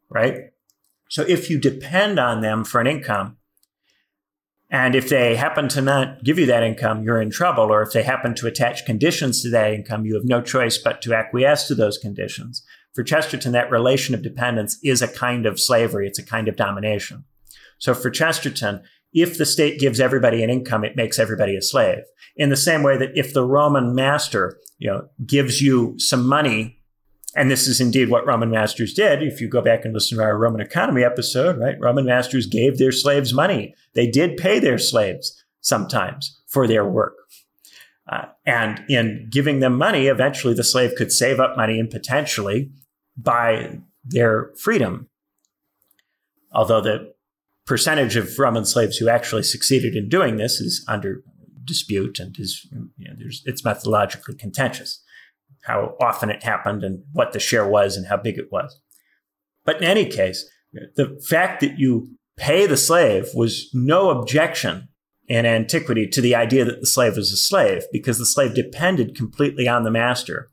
[0.10, 0.52] right?
[1.10, 3.38] So if you depend on them for an income,
[4.72, 7.66] and if they happen to not give you that income, you're in trouble.
[7.66, 11.02] Or if they happen to attach conditions to that income, you have no choice but
[11.04, 12.64] to acquiesce to those conditions.
[12.93, 16.08] For Chesterton, that relation of dependence is a kind of slavery.
[16.08, 17.26] It's a kind of domination.
[17.78, 18.82] So for Chesterton,
[19.16, 22.03] if the state gives everybody an income, it makes everybody a slave.
[22.36, 26.78] In the same way that if the Roman master, you know, gives you some money
[27.36, 29.22] and this is indeed what Roman masters did.
[29.22, 31.76] If you go back and listen to our Roman economy episode, right?
[31.80, 33.76] Roman masters gave their slaves money.
[33.93, 37.16] They did pay their slaves sometimes for their work.
[38.09, 42.72] Uh, and in giving them money, eventually the slave could save up money and potentially
[43.18, 45.09] buy their freedom.
[46.53, 47.14] Although the
[47.66, 51.24] percentage of Roman slaves who actually succeeded in doing this is under
[51.63, 55.01] dispute and is you know, it's methodologically contentious
[55.63, 58.80] how often it happened and what the share was and how big it was.
[59.66, 60.47] But in any case,
[60.95, 64.89] the fact that you pay the slave was no objection
[65.28, 69.16] in antiquity to the idea that the slave was a slave because the slave depended
[69.16, 70.51] completely on the master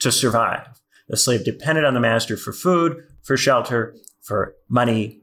[0.00, 0.66] to survive.
[1.08, 5.19] The slave depended on the master for food, for shelter, for money,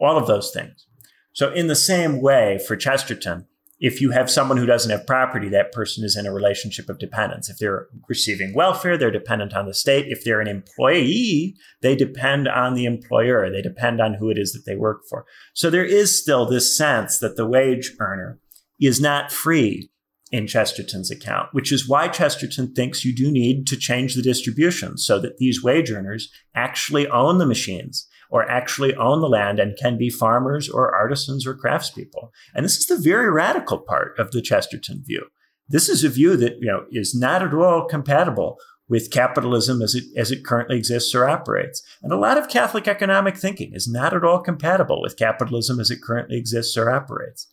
[0.00, 0.86] all of those things.
[1.32, 3.46] So in the same way for Chesterton,
[3.80, 6.98] if you have someone who doesn't have property, that person is in a relationship of
[6.98, 7.48] dependence.
[7.48, 10.06] If they're receiving welfare, they're dependent on the state.
[10.08, 13.50] If they're an employee, they depend on the employer.
[13.50, 15.24] They depend on who it is that they work for.
[15.54, 18.38] So there is still this sense that the wage earner
[18.78, 19.90] is not free
[20.30, 24.98] in Chesterton's account, which is why Chesterton thinks you do need to change the distribution
[24.98, 29.76] so that these wage earners actually own the machines or actually own the land and
[29.76, 32.30] can be farmers or artisans or craftspeople.
[32.54, 35.26] And this is the very radical part of the Chesterton view.
[35.68, 38.58] This is a view that you know is not at all compatible
[38.88, 41.82] with capitalism as it as it currently exists or operates.
[42.02, 45.90] And a lot of Catholic economic thinking is not at all compatible with capitalism as
[45.90, 47.46] it currently exists or operates.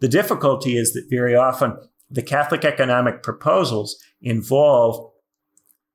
[0.00, 1.76] The difficulty is that very often
[2.10, 5.12] the Catholic economic proposals involve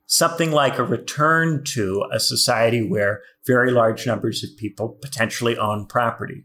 [0.06, 5.86] something like a return to a society where very large numbers of people potentially own
[5.86, 6.44] property.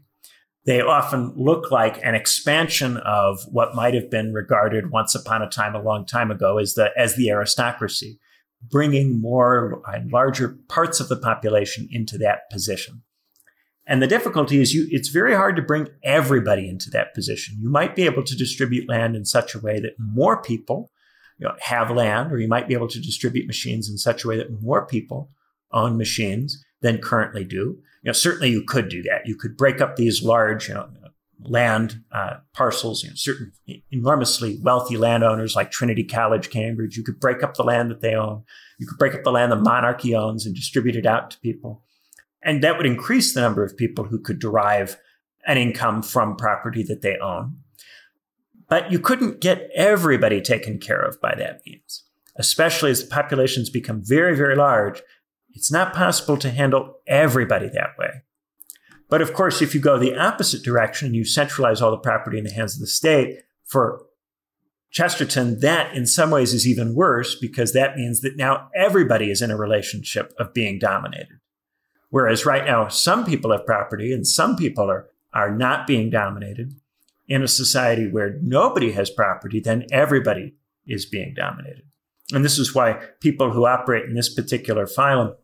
[0.64, 5.48] They often look like an expansion of what might have been regarded once upon a
[5.48, 8.20] time, a long time ago, as the, as the aristocracy,
[8.62, 13.02] bringing more and larger parts of the population into that position.
[13.88, 17.56] And the difficulty is you, it's very hard to bring everybody into that position.
[17.58, 20.92] You might be able to distribute land in such a way that more people
[21.38, 24.28] you know, have land, or you might be able to distribute machines in such a
[24.28, 25.30] way that more people
[25.72, 27.78] own machines than currently do.
[28.02, 29.26] You know, certainly you could do that.
[29.26, 30.88] You could break up these large, you know,
[31.44, 33.02] land uh, parcels.
[33.02, 33.52] You know, certain
[33.90, 36.96] enormously wealthy landowners like Trinity College, Cambridge.
[36.96, 38.42] You could break up the land that they own.
[38.78, 41.84] You could break up the land the monarchy owns and distribute it out to people,
[42.42, 44.98] and that would increase the number of people who could derive
[45.46, 47.56] an income from property that they own.
[48.68, 52.04] But you couldn't get everybody taken care of by that means,
[52.36, 55.02] especially as the populations become very, very large.
[55.54, 58.22] It's not possible to handle everybody that way.
[59.08, 62.38] But of course, if you go the opposite direction and you centralize all the property
[62.38, 64.04] in the hands of the state, for
[64.90, 69.40] Chesterton, that in some ways is even worse because that means that now everybody is
[69.40, 71.40] in a relationship of being dominated.
[72.10, 76.74] Whereas right now, some people have property and some people are, are not being dominated.
[77.26, 80.54] In a society where nobody has property, then everybody
[80.86, 81.84] is being dominated.
[82.32, 85.36] And this is why people who operate in this particular phylum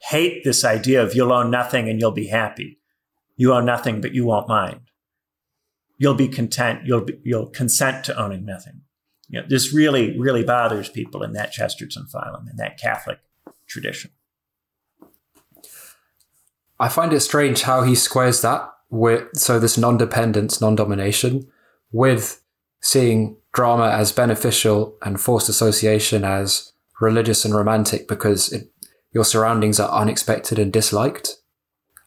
[0.00, 2.78] hate this idea of you'll own nothing and you'll be happy.
[3.36, 4.80] You own nothing, but you won't mind.
[5.98, 6.80] You'll be content.
[6.84, 8.82] You'll be, you'll consent to owning nothing.
[9.28, 13.18] You know, this really, really bothers people in that Chesterton phylum, in that Catholic
[13.66, 14.10] tradition.
[16.78, 21.46] I find it strange how he squares that with so this non-dependence, non-domination,
[21.92, 22.42] with
[22.80, 28.69] seeing drama as beneficial and forced association as religious and romantic because it,
[29.12, 31.36] your surroundings are unexpected and disliked.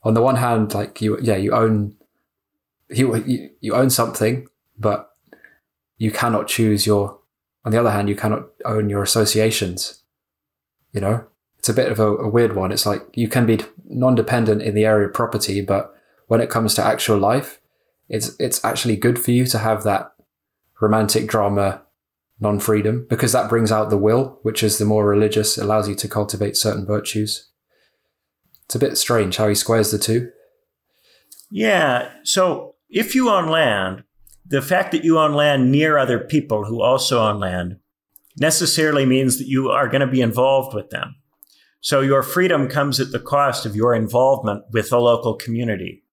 [0.03, 1.95] On the one hand, like you, yeah, you own
[2.89, 4.47] you, you, own something,
[4.77, 5.11] but
[5.97, 7.19] you cannot choose your.
[7.65, 10.03] On the other hand, you cannot own your associations.
[10.91, 11.25] You know,
[11.57, 12.71] it's a bit of a, a weird one.
[12.71, 15.93] It's like you can be non-dependent in the area of property, but
[16.27, 17.59] when it comes to actual life,
[18.09, 20.13] it's it's actually good for you to have that
[20.81, 21.81] romantic drama
[22.39, 26.07] non-freedom because that brings out the will, which is the more religious, allows you to
[26.07, 27.49] cultivate certain virtues.
[28.65, 30.31] It's a bit strange how he squares the two.
[31.51, 32.09] Yeah.
[32.23, 34.03] So if you own land,
[34.45, 37.77] the fact that you own land near other people who also own land
[38.39, 41.15] necessarily means that you are going to be involved with them.
[41.81, 46.03] So your freedom comes at the cost of your involvement with the local community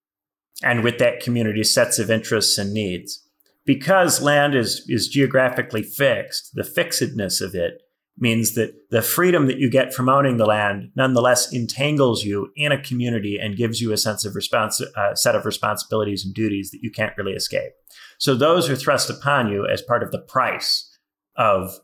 [0.61, 3.20] and with that community's sets of interests and needs.
[3.65, 7.81] Because land is, is geographically fixed, the fixedness of it
[8.17, 12.71] means that the freedom that you get from owning the land nonetheless entangles you in
[12.71, 16.71] a community and gives you a sense of response, uh, set of responsibilities and duties
[16.71, 17.71] that you can't really escape.
[18.17, 20.87] So those are thrust upon you as part of the price
[21.35, 21.79] of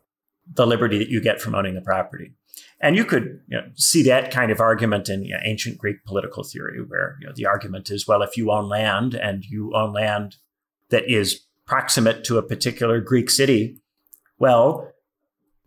[0.51, 2.33] the liberty that you get from owning the property.
[2.79, 6.05] And you could you know, see that kind of argument in you know, ancient Greek
[6.05, 9.73] political theory, where you know, the argument is, well, if you own land and you
[9.73, 10.35] own land
[10.89, 13.79] that is proximate to a particular Greek city,
[14.39, 14.91] well,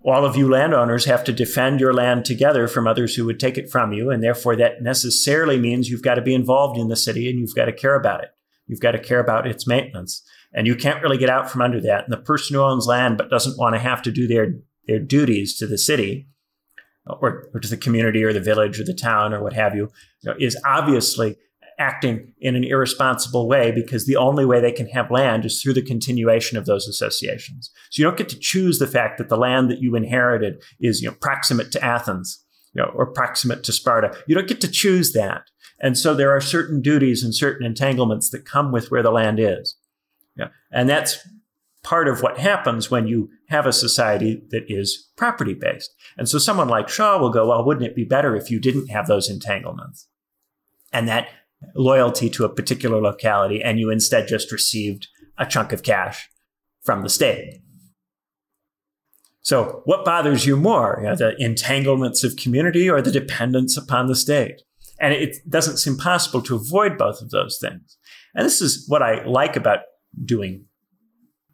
[0.03, 3.59] all of you landowners have to defend your land together from others who would take
[3.59, 4.11] it from you.
[4.11, 7.55] And therefore, that necessarily means you've got to be involved in the city and you've
[7.55, 8.31] got to care about it.
[8.67, 10.23] You've got to care about its maintenance.
[10.53, 12.05] And you can't really get out from under that.
[12.05, 14.55] And the person who owns land but doesn't want to have to do their,
[14.87, 16.29] their duties to the city
[17.07, 19.91] or, or to the community or the village or the town or what have you,
[20.23, 21.37] you know, is obviously
[21.81, 25.73] acting in an irresponsible way because the only way they can have land is through
[25.73, 27.71] the continuation of those associations.
[27.91, 31.01] So you don't get to choose the fact that the land that you inherited is,
[31.01, 34.15] you know, proximate to Athens, you know, or proximate to Sparta.
[34.29, 35.45] You don't get to choose that.
[35.81, 39.41] And so there are certain duties and certain entanglements that come with where the land
[39.41, 39.77] is.
[40.37, 40.49] Yeah.
[40.71, 41.27] And that's
[41.83, 45.95] part of what happens when you have a society that is property based.
[46.19, 48.89] And so someone like Shaw will go, well, wouldn't it be better if you didn't
[48.89, 50.07] have those entanglements?
[50.93, 51.29] And that
[51.75, 55.09] loyalty to a particular locality and you instead just received
[55.39, 56.29] a chunk of cash
[56.83, 57.61] from the state.
[59.43, 64.07] So, what bothers you more, you know, the entanglements of community or the dependence upon
[64.07, 64.63] the state?
[65.01, 67.97] And it doesn't seem possible to avoid both of those things.
[68.35, 69.81] And this is what I like about
[70.25, 70.67] doing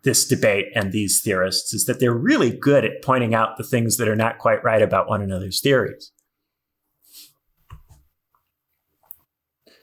[0.03, 3.97] this debate and these theorists is that they're really good at pointing out the things
[3.97, 6.13] that are not quite right about one another's theories.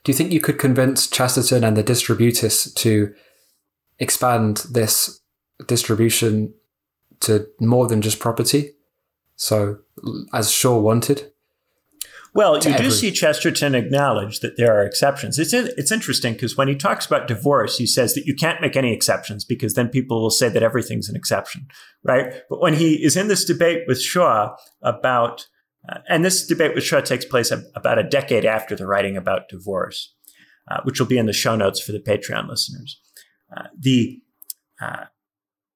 [0.03, 3.13] Do you think you could convince Chesterton and the distributists to
[3.99, 5.21] expand this
[5.65, 6.53] distribution
[7.21, 8.71] to more than just property?
[9.35, 9.79] So,
[10.33, 11.31] as Shaw wanted?
[12.35, 15.37] Well, you every- do see Chesterton acknowledge that there are exceptions.
[15.37, 18.75] It's it's interesting because when he talks about divorce, he says that you can't make
[18.75, 21.67] any exceptions because then people will say that everything's an exception,
[22.03, 22.41] right?
[22.49, 25.47] But when he is in this debate with Shaw about
[25.89, 29.49] uh, and this debate with Shaw takes place about a decade after the writing about
[29.49, 30.13] divorce,
[30.69, 32.99] uh, which will be in the show notes for the Patreon listeners.
[33.55, 34.21] Uh, the,
[34.81, 35.05] uh,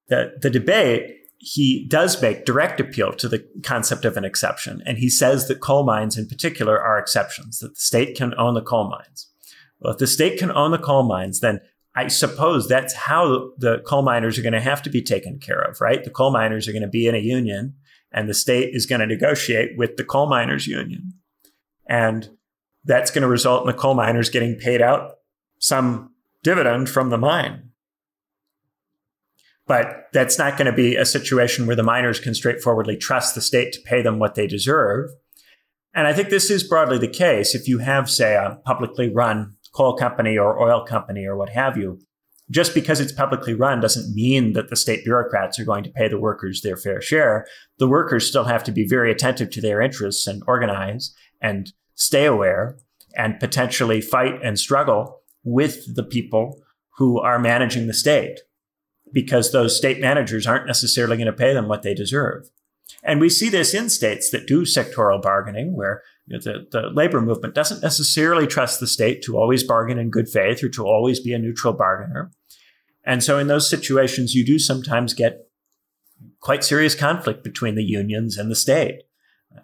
[0.07, 4.81] the, the debate, he does make direct appeal to the concept of an exception.
[4.85, 8.53] And he says that coal mines in particular are exceptions, that the state can own
[8.53, 9.29] the coal mines.
[9.79, 11.59] Well, if the state can own the coal mines, then
[11.95, 15.61] I suppose that's how the coal miners are going to have to be taken care
[15.61, 16.03] of, right?
[16.03, 17.75] The coal miners are going to be in a union
[18.17, 21.13] and the state is going to negotiate with the coal miners union.
[21.87, 22.27] And
[22.83, 25.17] that's going to result in the coal miners getting paid out
[25.59, 27.69] some dividend from the mine.
[29.67, 33.41] But that's not going to be a situation where the miners can straightforwardly trust the
[33.41, 35.11] state to pay them what they deserve.
[35.93, 37.53] And I think this is broadly the case.
[37.53, 41.77] If you have, say, a publicly run coal company or oil company or what have
[41.77, 41.99] you,
[42.49, 46.07] just because it's publicly run doesn't mean that the state bureaucrats are going to pay
[46.07, 47.45] the workers their fair share.
[47.77, 52.25] The workers still have to be very attentive to their interests and organize and stay
[52.25, 52.77] aware
[53.15, 56.61] and potentially fight and struggle with the people
[56.97, 58.39] who are managing the state
[59.13, 62.49] because those state managers aren't necessarily going to pay them what they deserve.
[63.03, 66.89] And we see this in states that do sectoral bargaining, where you know, the, the
[66.89, 70.85] labor movement doesn't necessarily trust the state to always bargain in good faith or to
[70.85, 72.31] always be a neutral bargainer.
[73.05, 75.47] And so in those situations, you do sometimes get
[76.41, 79.03] quite serious conflict between the unions and the state.
[79.55, 79.61] Uh,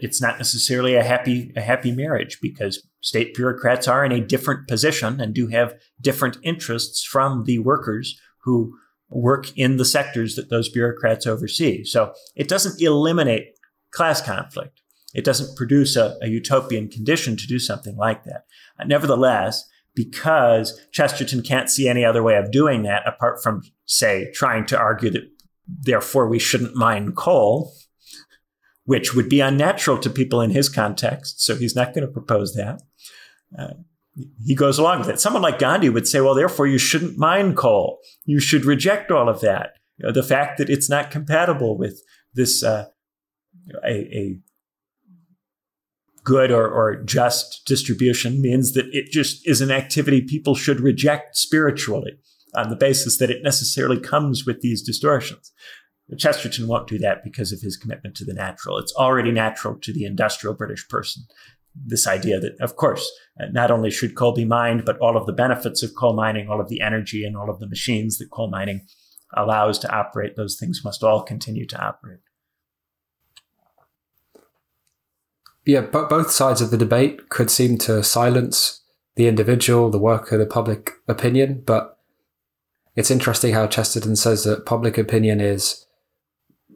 [0.00, 4.66] it's not necessarily a happy, a happy marriage because state bureaucrats are in a different
[4.66, 8.74] position and do have different interests from the workers who
[9.10, 11.84] work in the sectors that those bureaucrats oversee.
[11.84, 13.58] So it doesn't eliminate
[13.90, 14.80] class conflict.
[15.16, 18.44] It doesn't produce a, a utopian condition to do something like that.
[18.78, 24.30] Uh, nevertheless, because Chesterton can't see any other way of doing that apart from, say,
[24.34, 25.28] trying to argue that
[25.66, 27.72] therefore we shouldn't mine coal,
[28.84, 31.40] which would be unnatural to people in his context.
[31.40, 32.82] So he's not going to propose that.
[33.58, 33.72] Uh,
[34.44, 35.18] he goes along with it.
[35.18, 37.98] Someone like Gandhi would say, well, therefore you shouldn't mine coal.
[38.26, 39.70] You should reject all of that.
[39.96, 42.02] You know, the fact that it's not compatible with
[42.34, 42.86] this, uh,
[43.82, 44.38] a, a,
[46.26, 51.36] good or, or just distribution means that it just is an activity people should reject
[51.36, 52.12] spiritually
[52.54, 55.52] on the basis that it necessarily comes with these distortions.
[56.18, 58.78] Chesterton won't do that because of his commitment to the natural.
[58.78, 61.22] It's already natural to the industrial British person
[61.84, 63.10] this idea that, of course,
[63.52, 66.60] not only should coal be mined, but all of the benefits of coal mining, all
[66.60, 68.80] of the energy and all of the machines that coal mining
[69.36, 72.20] allows to operate, those things must all continue to operate.
[75.66, 78.82] Yeah, but both sides of the debate could seem to silence
[79.16, 81.64] the individual, the worker, the public opinion.
[81.66, 81.98] But
[82.94, 85.86] it's interesting how Chesterton says that public opinion is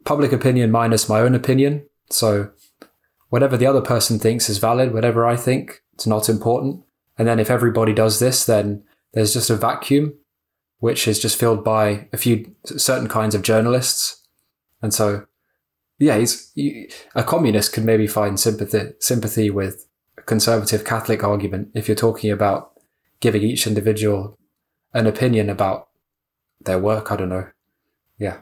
[0.03, 1.85] public opinion minus my own opinion.
[2.09, 2.51] So
[3.29, 6.83] whatever the other person thinks is valid, whatever I think, it's not important.
[7.17, 8.83] And then if everybody does this, then
[9.13, 10.15] there's just a vacuum,
[10.79, 14.27] which is just filled by a few certain kinds of journalists.
[14.81, 15.27] And so,
[16.01, 19.87] yeah, he's he, a communist can maybe find sympathy sympathy with
[20.17, 22.71] a conservative Catholic argument if you're talking about
[23.19, 24.37] giving each individual
[24.93, 25.89] an opinion about
[26.59, 27.11] their work.
[27.11, 27.47] I don't know.
[28.17, 28.39] Yeah.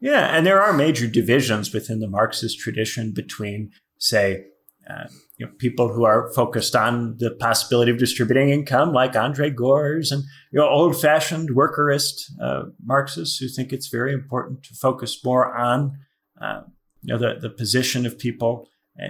[0.00, 4.44] Yeah, and there are major divisions within the Marxist tradition between say,
[4.88, 9.50] uh, you know, people who are focused on the possibility of distributing income, like Andre
[9.50, 15.18] Gorz and you know, old-fashioned workerist uh, Marxists who think it's very important to focus
[15.24, 15.98] more on
[16.40, 16.60] uh,
[17.02, 18.68] you know the, the position of people
[19.02, 19.08] uh,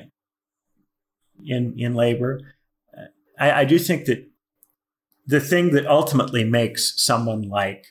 [1.45, 2.41] in in labor.
[2.97, 3.07] Uh,
[3.39, 4.27] I, I, do think that
[5.27, 7.87] the thing that ultimately makes someone like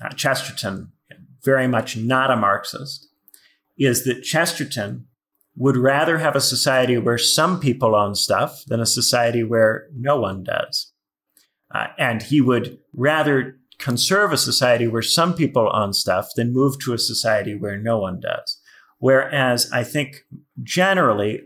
[0.00, 0.92] uh, Chesterton
[1.44, 3.08] very much not a Marxist
[3.78, 5.06] is that Chesterton
[5.56, 10.18] would rather have a society where some people own stuff than a society where no
[10.18, 10.92] one does.
[11.74, 16.78] Uh, and he would rather conserve a society where some people own stuff than move
[16.78, 18.60] to a society where no one does.
[18.98, 20.24] Whereas I think
[20.62, 21.42] generally,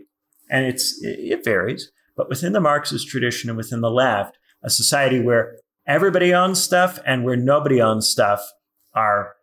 [0.49, 5.19] and it's it varies, but within the Marxist tradition and within the left, a society
[5.19, 8.51] where everybody owns stuff and where nobody owns stuff
[8.93, 9.33] are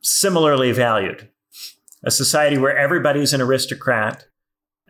[0.00, 1.28] similarly valued
[2.04, 4.26] a society where everybody's an aristocrat,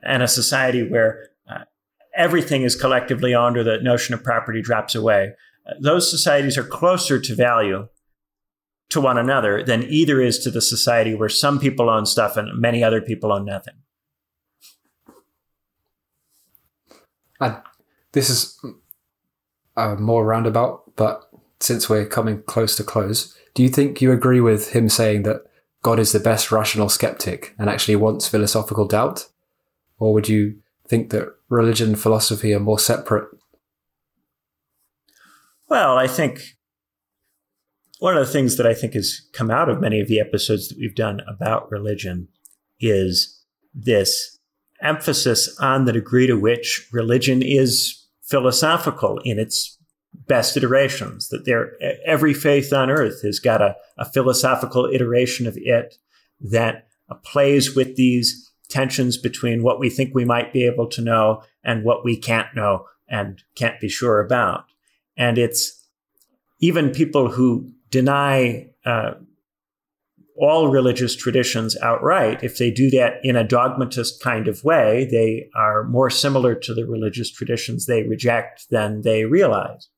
[0.02, 1.64] and a society where uh,
[2.16, 5.32] everything is collectively owned or the notion of property drops away.
[5.80, 7.86] Those societies are closer to value
[8.92, 12.60] to one another than either is to the society where some people own stuff and
[12.60, 13.74] many other people own nothing.
[17.40, 17.56] And
[18.12, 18.64] this is
[19.76, 21.28] uh, more roundabout, but
[21.60, 25.42] since we're coming close to close, do you think you agree with him saying that
[25.82, 29.28] God is the best rational skeptic and actually wants philosophical doubt?
[29.98, 33.28] Or would you think that religion and philosophy are more separate?
[35.68, 36.56] Well, I think
[38.02, 40.68] one of the things that I think has come out of many of the episodes
[40.68, 42.26] that we've done about religion
[42.80, 43.40] is
[43.72, 44.40] this
[44.80, 49.78] emphasis on the degree to which religion is philosophical in its
[50.26, 51.74] best iterations, that there,
[52.04, 55.94] every faith on earth has got a, a philosophical iteration of it
[56.40, 56.88] that
[57.22, 61.84] plays with these tensions between what we think we might be able to know and
[61.84, 64.64] what we can't know and can't be sure about.
[65.16, 65.86] And it's
[66.58, 69.12] even people who deny uh,
[70.36, 72.42] all religious traditions outright.
[72.42, 76.74] If they do that in a dogmatist kind of way, they are more similar to
[76.74, 79.88] the religious traditions they reject than they realize.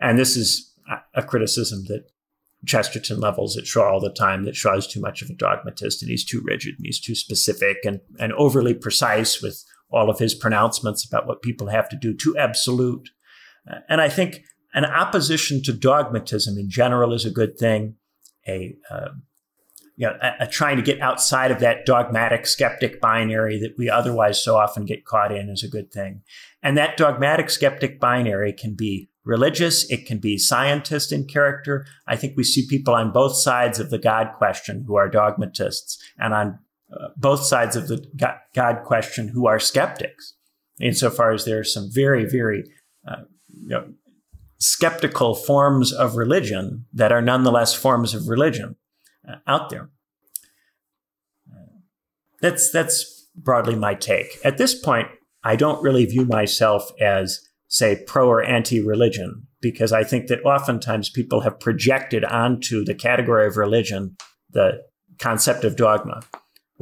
[0.00, 0.74] And this is
[1.14, 2.10] a criticism that
[2.66, 6.02] Chesterton levels at Shaw all the time that Shaw is too much of a dogmatist
[6.02, 10.18] and he's too rigid and he's too specific and, and overly precise with all of
[10.18, 13.10] his pronouncements about what people have to do, too absolute.
[13.88, 14.42] And I think
[14.74, 17.96] an opposition to dogmatism in general is a good thing.
[18.48, 19.08] A uh,
[19.96, 23.90] you know, a, a trying to get outside of that dogmatic skeptic binary that we
[23.90, 26.22] otherwise so often get caught in is a good thing.
[26.62, 31.86] And that dogmatic skeptic binary can be religious, it can be scientist in character.
[32.06, 36.02] I think we see people on both sides of the God question who are dogmatists
[36.18, 36.58] and on
[36.92, 38.04] uh, both sides of the
[38.54, 40.34] God question who are skeptics,
[40.80, 42.64] insofar as there are some very, very
[43.08, 43.92] uh, you know,
[44.62, 48.76] skeptical forms of religion that are nonetheless forms of religion
[49.28, 49.90] uh, out there.
[52.40, 54.38] That's that's broadly my take.
[54.44, 55.08] At this point,
[55.44, 61.10] I don't really view myself as say pro or anti-religion because I think that oftentimes
[61.10, 64.16] people have projected onto the category of religion
[64.50, 64.82] the
[65.18, 66.20] concept of dogma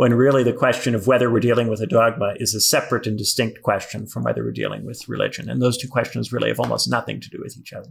[0.00, 3.18] when really the question of whether we're dealing with a dogma is a separate and
[3.18, 5.50] distinct question from whether we're dealing with religion.
[5.50, 7.90] And those two questions really have almost nothing to do with each other.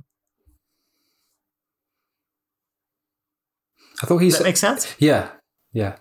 [4.01, 4.95] I thought he Does that make sense?
[4.97, 5.29] Yeah,
[5.71, 5.97] yeah.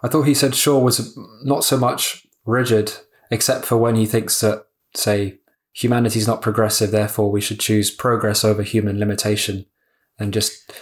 [0.00, 2.92] I thought he said Shaw was not so much rigid,
[3.32, 5.40] except for when he thinks that, say,
[5.72, 9.66] humanity is not progressive, therefore we should choose progress over human limitation,
[10.20, 10.72] and just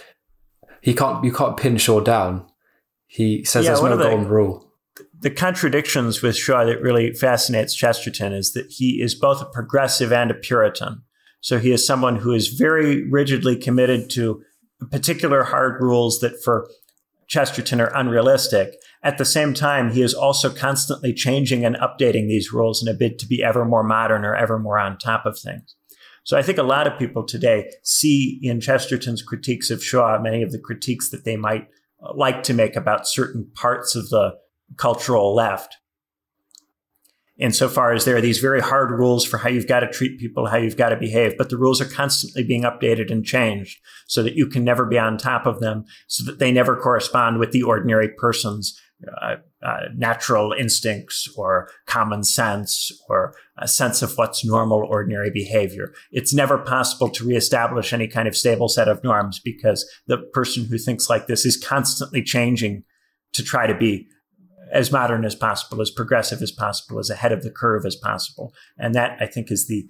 [0.81, 2.45] he can't you can't pin Shaw down.
[3.11, 4.71] He says yeah, there's no the, golden rule.
[5.19, 10.13] The contradictions with Shaw that really fascinates Chesterton is that he is both a progressive
[10.13, 11.01] and a Puritan.
[11.41, 14.41] So he is someone who is very rigidly committed to
[14.91, 16.69] particular hard rules that for
[17.27, 18.75] Chesterton are unrealistic.
[19.03, 22.97] At the same time, he is also constantly changing and updating these rules in a
[22.97, 25.75] bid to be ever more modern or ever more on top of things.
[26.23, 30.43] So I think a lot of people today see in Chesterton's critiques of Shaw many
[30.43, 31.67] of the critiques that they might
[32.15, 34.35] like to make about certain parts of the
[34.77, 35.77] cultural left.
[37.37, 40.45] Insofar as there are these very hard rules for how you've got to treat people,
[40.45, 44.21] how you've got to behave, but the rules are constantly being updated and changed so
[44.21, 47.51] that you can never be on top of them, so that they never correspond with
[47.51, 48.79] the ordinary person's
[49.21, 55.93] uh, uh, natural instincts or common sense or a sense of what's normal, ordinary behavior.
[56.11, 60.65] It's never possible to reestablish any kind of stable set of norms because the person
[60.65, 62.83] who thinks like this is constantly changing
[63.33, 64.07] to try to be
[64.71, 68.53] as modern as possible, as progressive as possible, as ahead of the curve as possible.
[68.77, 69.87] And that I think is the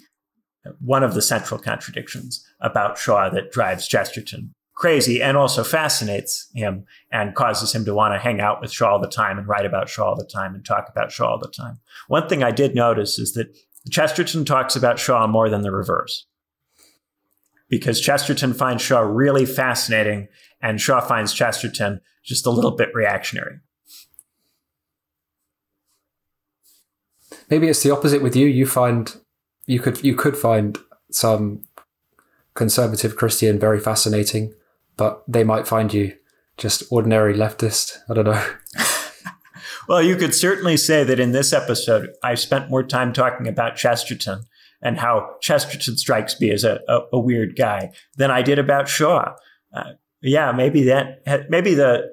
[0.80, 6.86] one of the central contradictions about Shaw that drives Chesterton crazy and also fascinates him
[7.12, 9.66] and causes him to want to hang out with Shaw all the time and write
[9.66, 11.80] about Shaw all the time and talk about Shaw all the time.
[12.08, 13.56] One thing I did notice is that
[13.90, 16.26] Chesterton talks about Shaw more than the reverse.
[17.70, 20.28] Because Chesterton finds Shaw really fascinating
[20.62, 23.60] and Shaw finds Chesterton just a little bit reactionary.
[27.52, 28.48] maybe it's the opposite with you.
[28.48, 29.16] You find
[29.68, 30.80] you could you could find
[31.12, 31.64] some
[32.56, 34.54] conservative Christian very fascinating,
[35.02, 36.16] but they might find you
[36.58, 37.98] just ordinary leftist.
[38.08, 38.46] I don't know.
[39.90, 43.76] well, you could certainly say that in this episode, I spent more time talking about
[43.76, 44.44] Chesterton
[44.80, 48.88] and how Chesterton strikes me as a, a, a weird guy than I did about
[48.88, 49.34] Shaw.
[49.74, 52.12] Uh, yeah, maybe that maybe the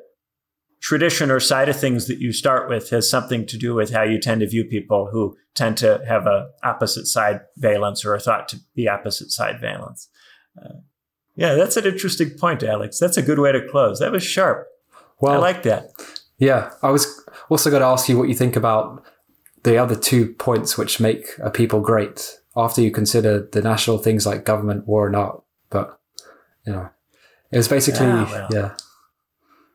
[0.81, 4.03] tradition or side of things that you start with has something to do with how
[4.03, 8.19] you tend to view people who tend to have a opposite side valence or are
[8.19, 10.09] thought to be opposite side valence.
[10.59, 10.79] Uh,
[11.39, 12.99] yeah, that's an interesting point, Alex.
[12.99, 14.01] That's a good way to close.
[14.01, 14.67] That was sharp.
[15.21, 15.93] Well, I like that.
[16.37, 19.05] Yeah, I was also going to ask you what you think about
[19.63, 24.27] the other two points which make a people great after you consider the national things
[24.27, 25.41] like government, war, and art.
[25.71, 26.01] But
[26.67, 26.89] you know,
[27.53, 28.49] it was basically ah, well.
[28.51, 28.75] yeah.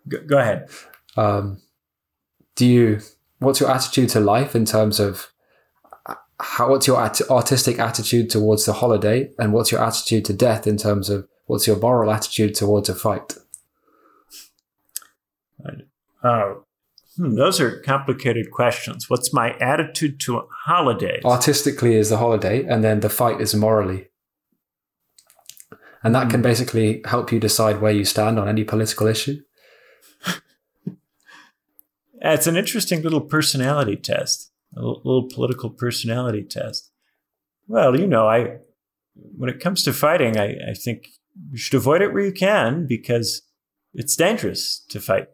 [0.10, 0.70] Go, go ahead.
[1.16, 1.62] Um,
[2.58, 3.00] do you?
[3.40, 5.32] What's your attitude to life in terms of
[6.42, 6.70] how?
[6.70, 10.76] What's your at- artistic attitude towards the holiday, and what's your attitude to death in
[10.76, 13.36] terms of what's your moral attitude towards a fight?
[16.24, 16.56] Uh,
[17.16, 19.08] hmm, those are complicated questions.
[19.08, 21.22] What's my attitude to holidays?
[21.24, 24.08] Artistically is the holiday, and then the fight is morally.
[26.04, 26.32] And that mm.
[26.32, 26.50] can hmm.
[26.50, 29.44] basically help you decide where you stand on any political issue.
[32.26, 36.90] It's an interesting little personality test, a little political personality test.
[37.68, 38.60] Well, you know, I
[39.38, 41.10] when it comes to fighting, I, I think
[41.50, 43.42] you should avoid it where you can because
[43.94, 45.28] it's dangerous to fight.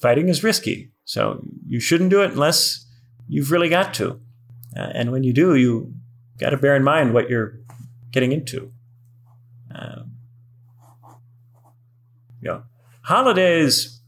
[0.00, 2.86] Fighting is risky, so you shouldn't do it unless
[3.26, 4.20] you've really got to.
[4.76, 5.92] Uh, and when you do, you
[6.38, 7.58] got to bear in mind what you're
[8.12, 8.72] getting into.
[9.74, 10.12] Um,
[12.40, 12.62] you know,
[13.02, 14.00] holidays,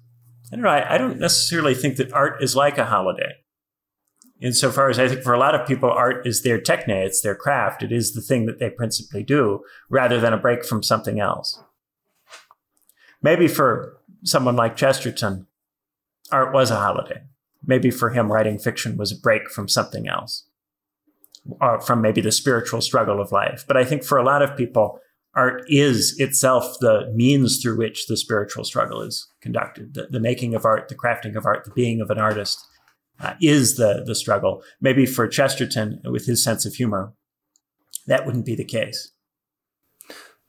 [0.53, 3.39] I don't know, I, I don't necessarily think that art is like a holiday.
[4.41, 7.34] Insofar as I think for a lot of people, art is their techne, it's their
[7.34, 11.20] craft, it is the thing that they principally do, rather than a break from something
[11.20, 11.62] else.
[13.22, 15.47] Maybe for someone like Chesterton,
[16.32, 17.22] art was a holiday.
[17.62, 20.47] Maybe for him, writing fiction was a break from something else,
[21.61, 23.64] or from maybe the spiritual struggle of life.
[23.68, 25.01] But I think for a lot of people,
[25.34, 29.93] art is itself the means through which the spiritual struggle is conducted.
[29.93, 32.66] The, the making of art, the crafting of art, the being of an artist
[33.20, 34.62] uh, is the, the struggle.
[34.80, 37.12] Maybe for Chesterton, with his sense of humor,
[38.06, 39.12] that wouldn't be the case.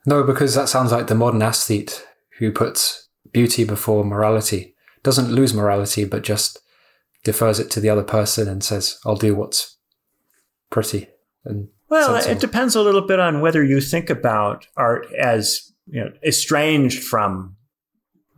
[0.05, 2.03] No, because that sounds like the modern aesthete
[2.39, 6.59] who puts beauty before morality, doesn't lose morality, but just
[7.24, 9.78] defers it to the other person and says, I'll do what's
[10.69, 11.07] pretty
[11.45, 12.36] and well, sensible.
[12.36, 17.03] it depends a little bit on whether you think about art as you know estranged
[17.03, 17.55] from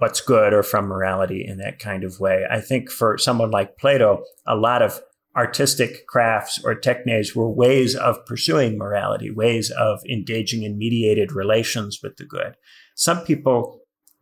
[0.04, 2.44] what's good or from morality in that kind of way.
[2.52, 5.00] I think for someone like Plato, a lot of
[5.34, 12.02] artistic crafts or techniques were ways of pursuing morality, ways of engaging in mediated relations
[12.04, 12.58] with the good.
[12.96, 13.80] Some people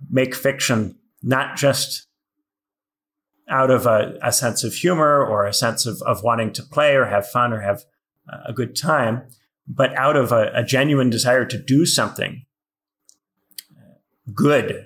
[0.08, 2.06] make fiction not just
[3.50, 6.96] out of a, a sense of humor or a sense of, of wanting to play
[6.96, 7.86] or have fun or have
[8.46, 9.24] a good time,
[9.68, 12.46] but out of a, a genuine desire to do something
[14.36, 14.86] good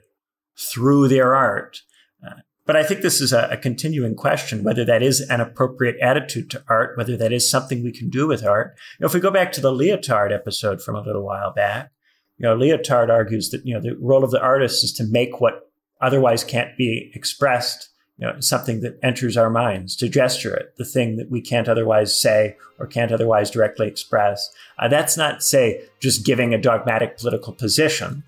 [0.58, 1.82] through their art.
[2.26, 5.97] Uh, but I think this is a, a, continuing question whether that is an appropriate
[6.01, 8.76] attitude to art, whether that is something we can do with art.
[8.97, 11.91] You know, if we go back to the Lyotard episode from a little while back,
[12.38, 15.39] you know, Lyotard argues that you know the role of the artist is to make
[15.39, 15.70] what
[16.01, 20.86] otherwise can't be expressed you know, something that enters our minds, to gesture it, the
[20.86, 24.49] thing that we can't otherwise say or can't otherwise directly express.
[24.80, 28.24] Uh, that's not, say, just giving a dogmatic political position.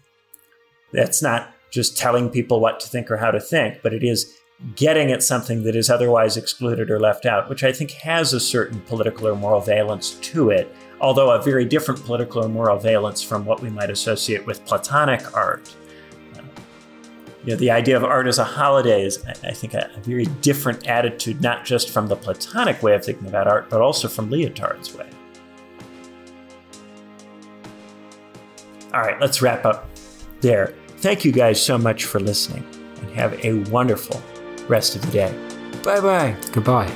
[0.92, 4.38] That's not just telling people what to think or how to think, but it is
[4.76, 8.40] getting at something that is otherwise excluded or left out, which I think has a
[8.40, 13.22] certain political or moral valence to it, although a very different political or moral valence
[13.22, 15.76] from what we might associate with Platonic art
[16.36, 16.42] uh,
[17.44, 20.26] you know, the idea of art as a holiday is, I think, a, a very
[20.42, 24.30] different attitude, not just from the Platonic way of thinking about art, but also from
[24.30, 25.08] Lyotard's way.
[28.94, 29.88] All right, let's wrap up
[30.42, 30.74] there.
[30.98, 32.66] Thank you guys so much for listening
[33.02, 34.22] and have a wonderful
[34.68, 35.32] rest of the day.
[35.84, 36.36] Bye bye.
[36.52, 36.92] Goodbye.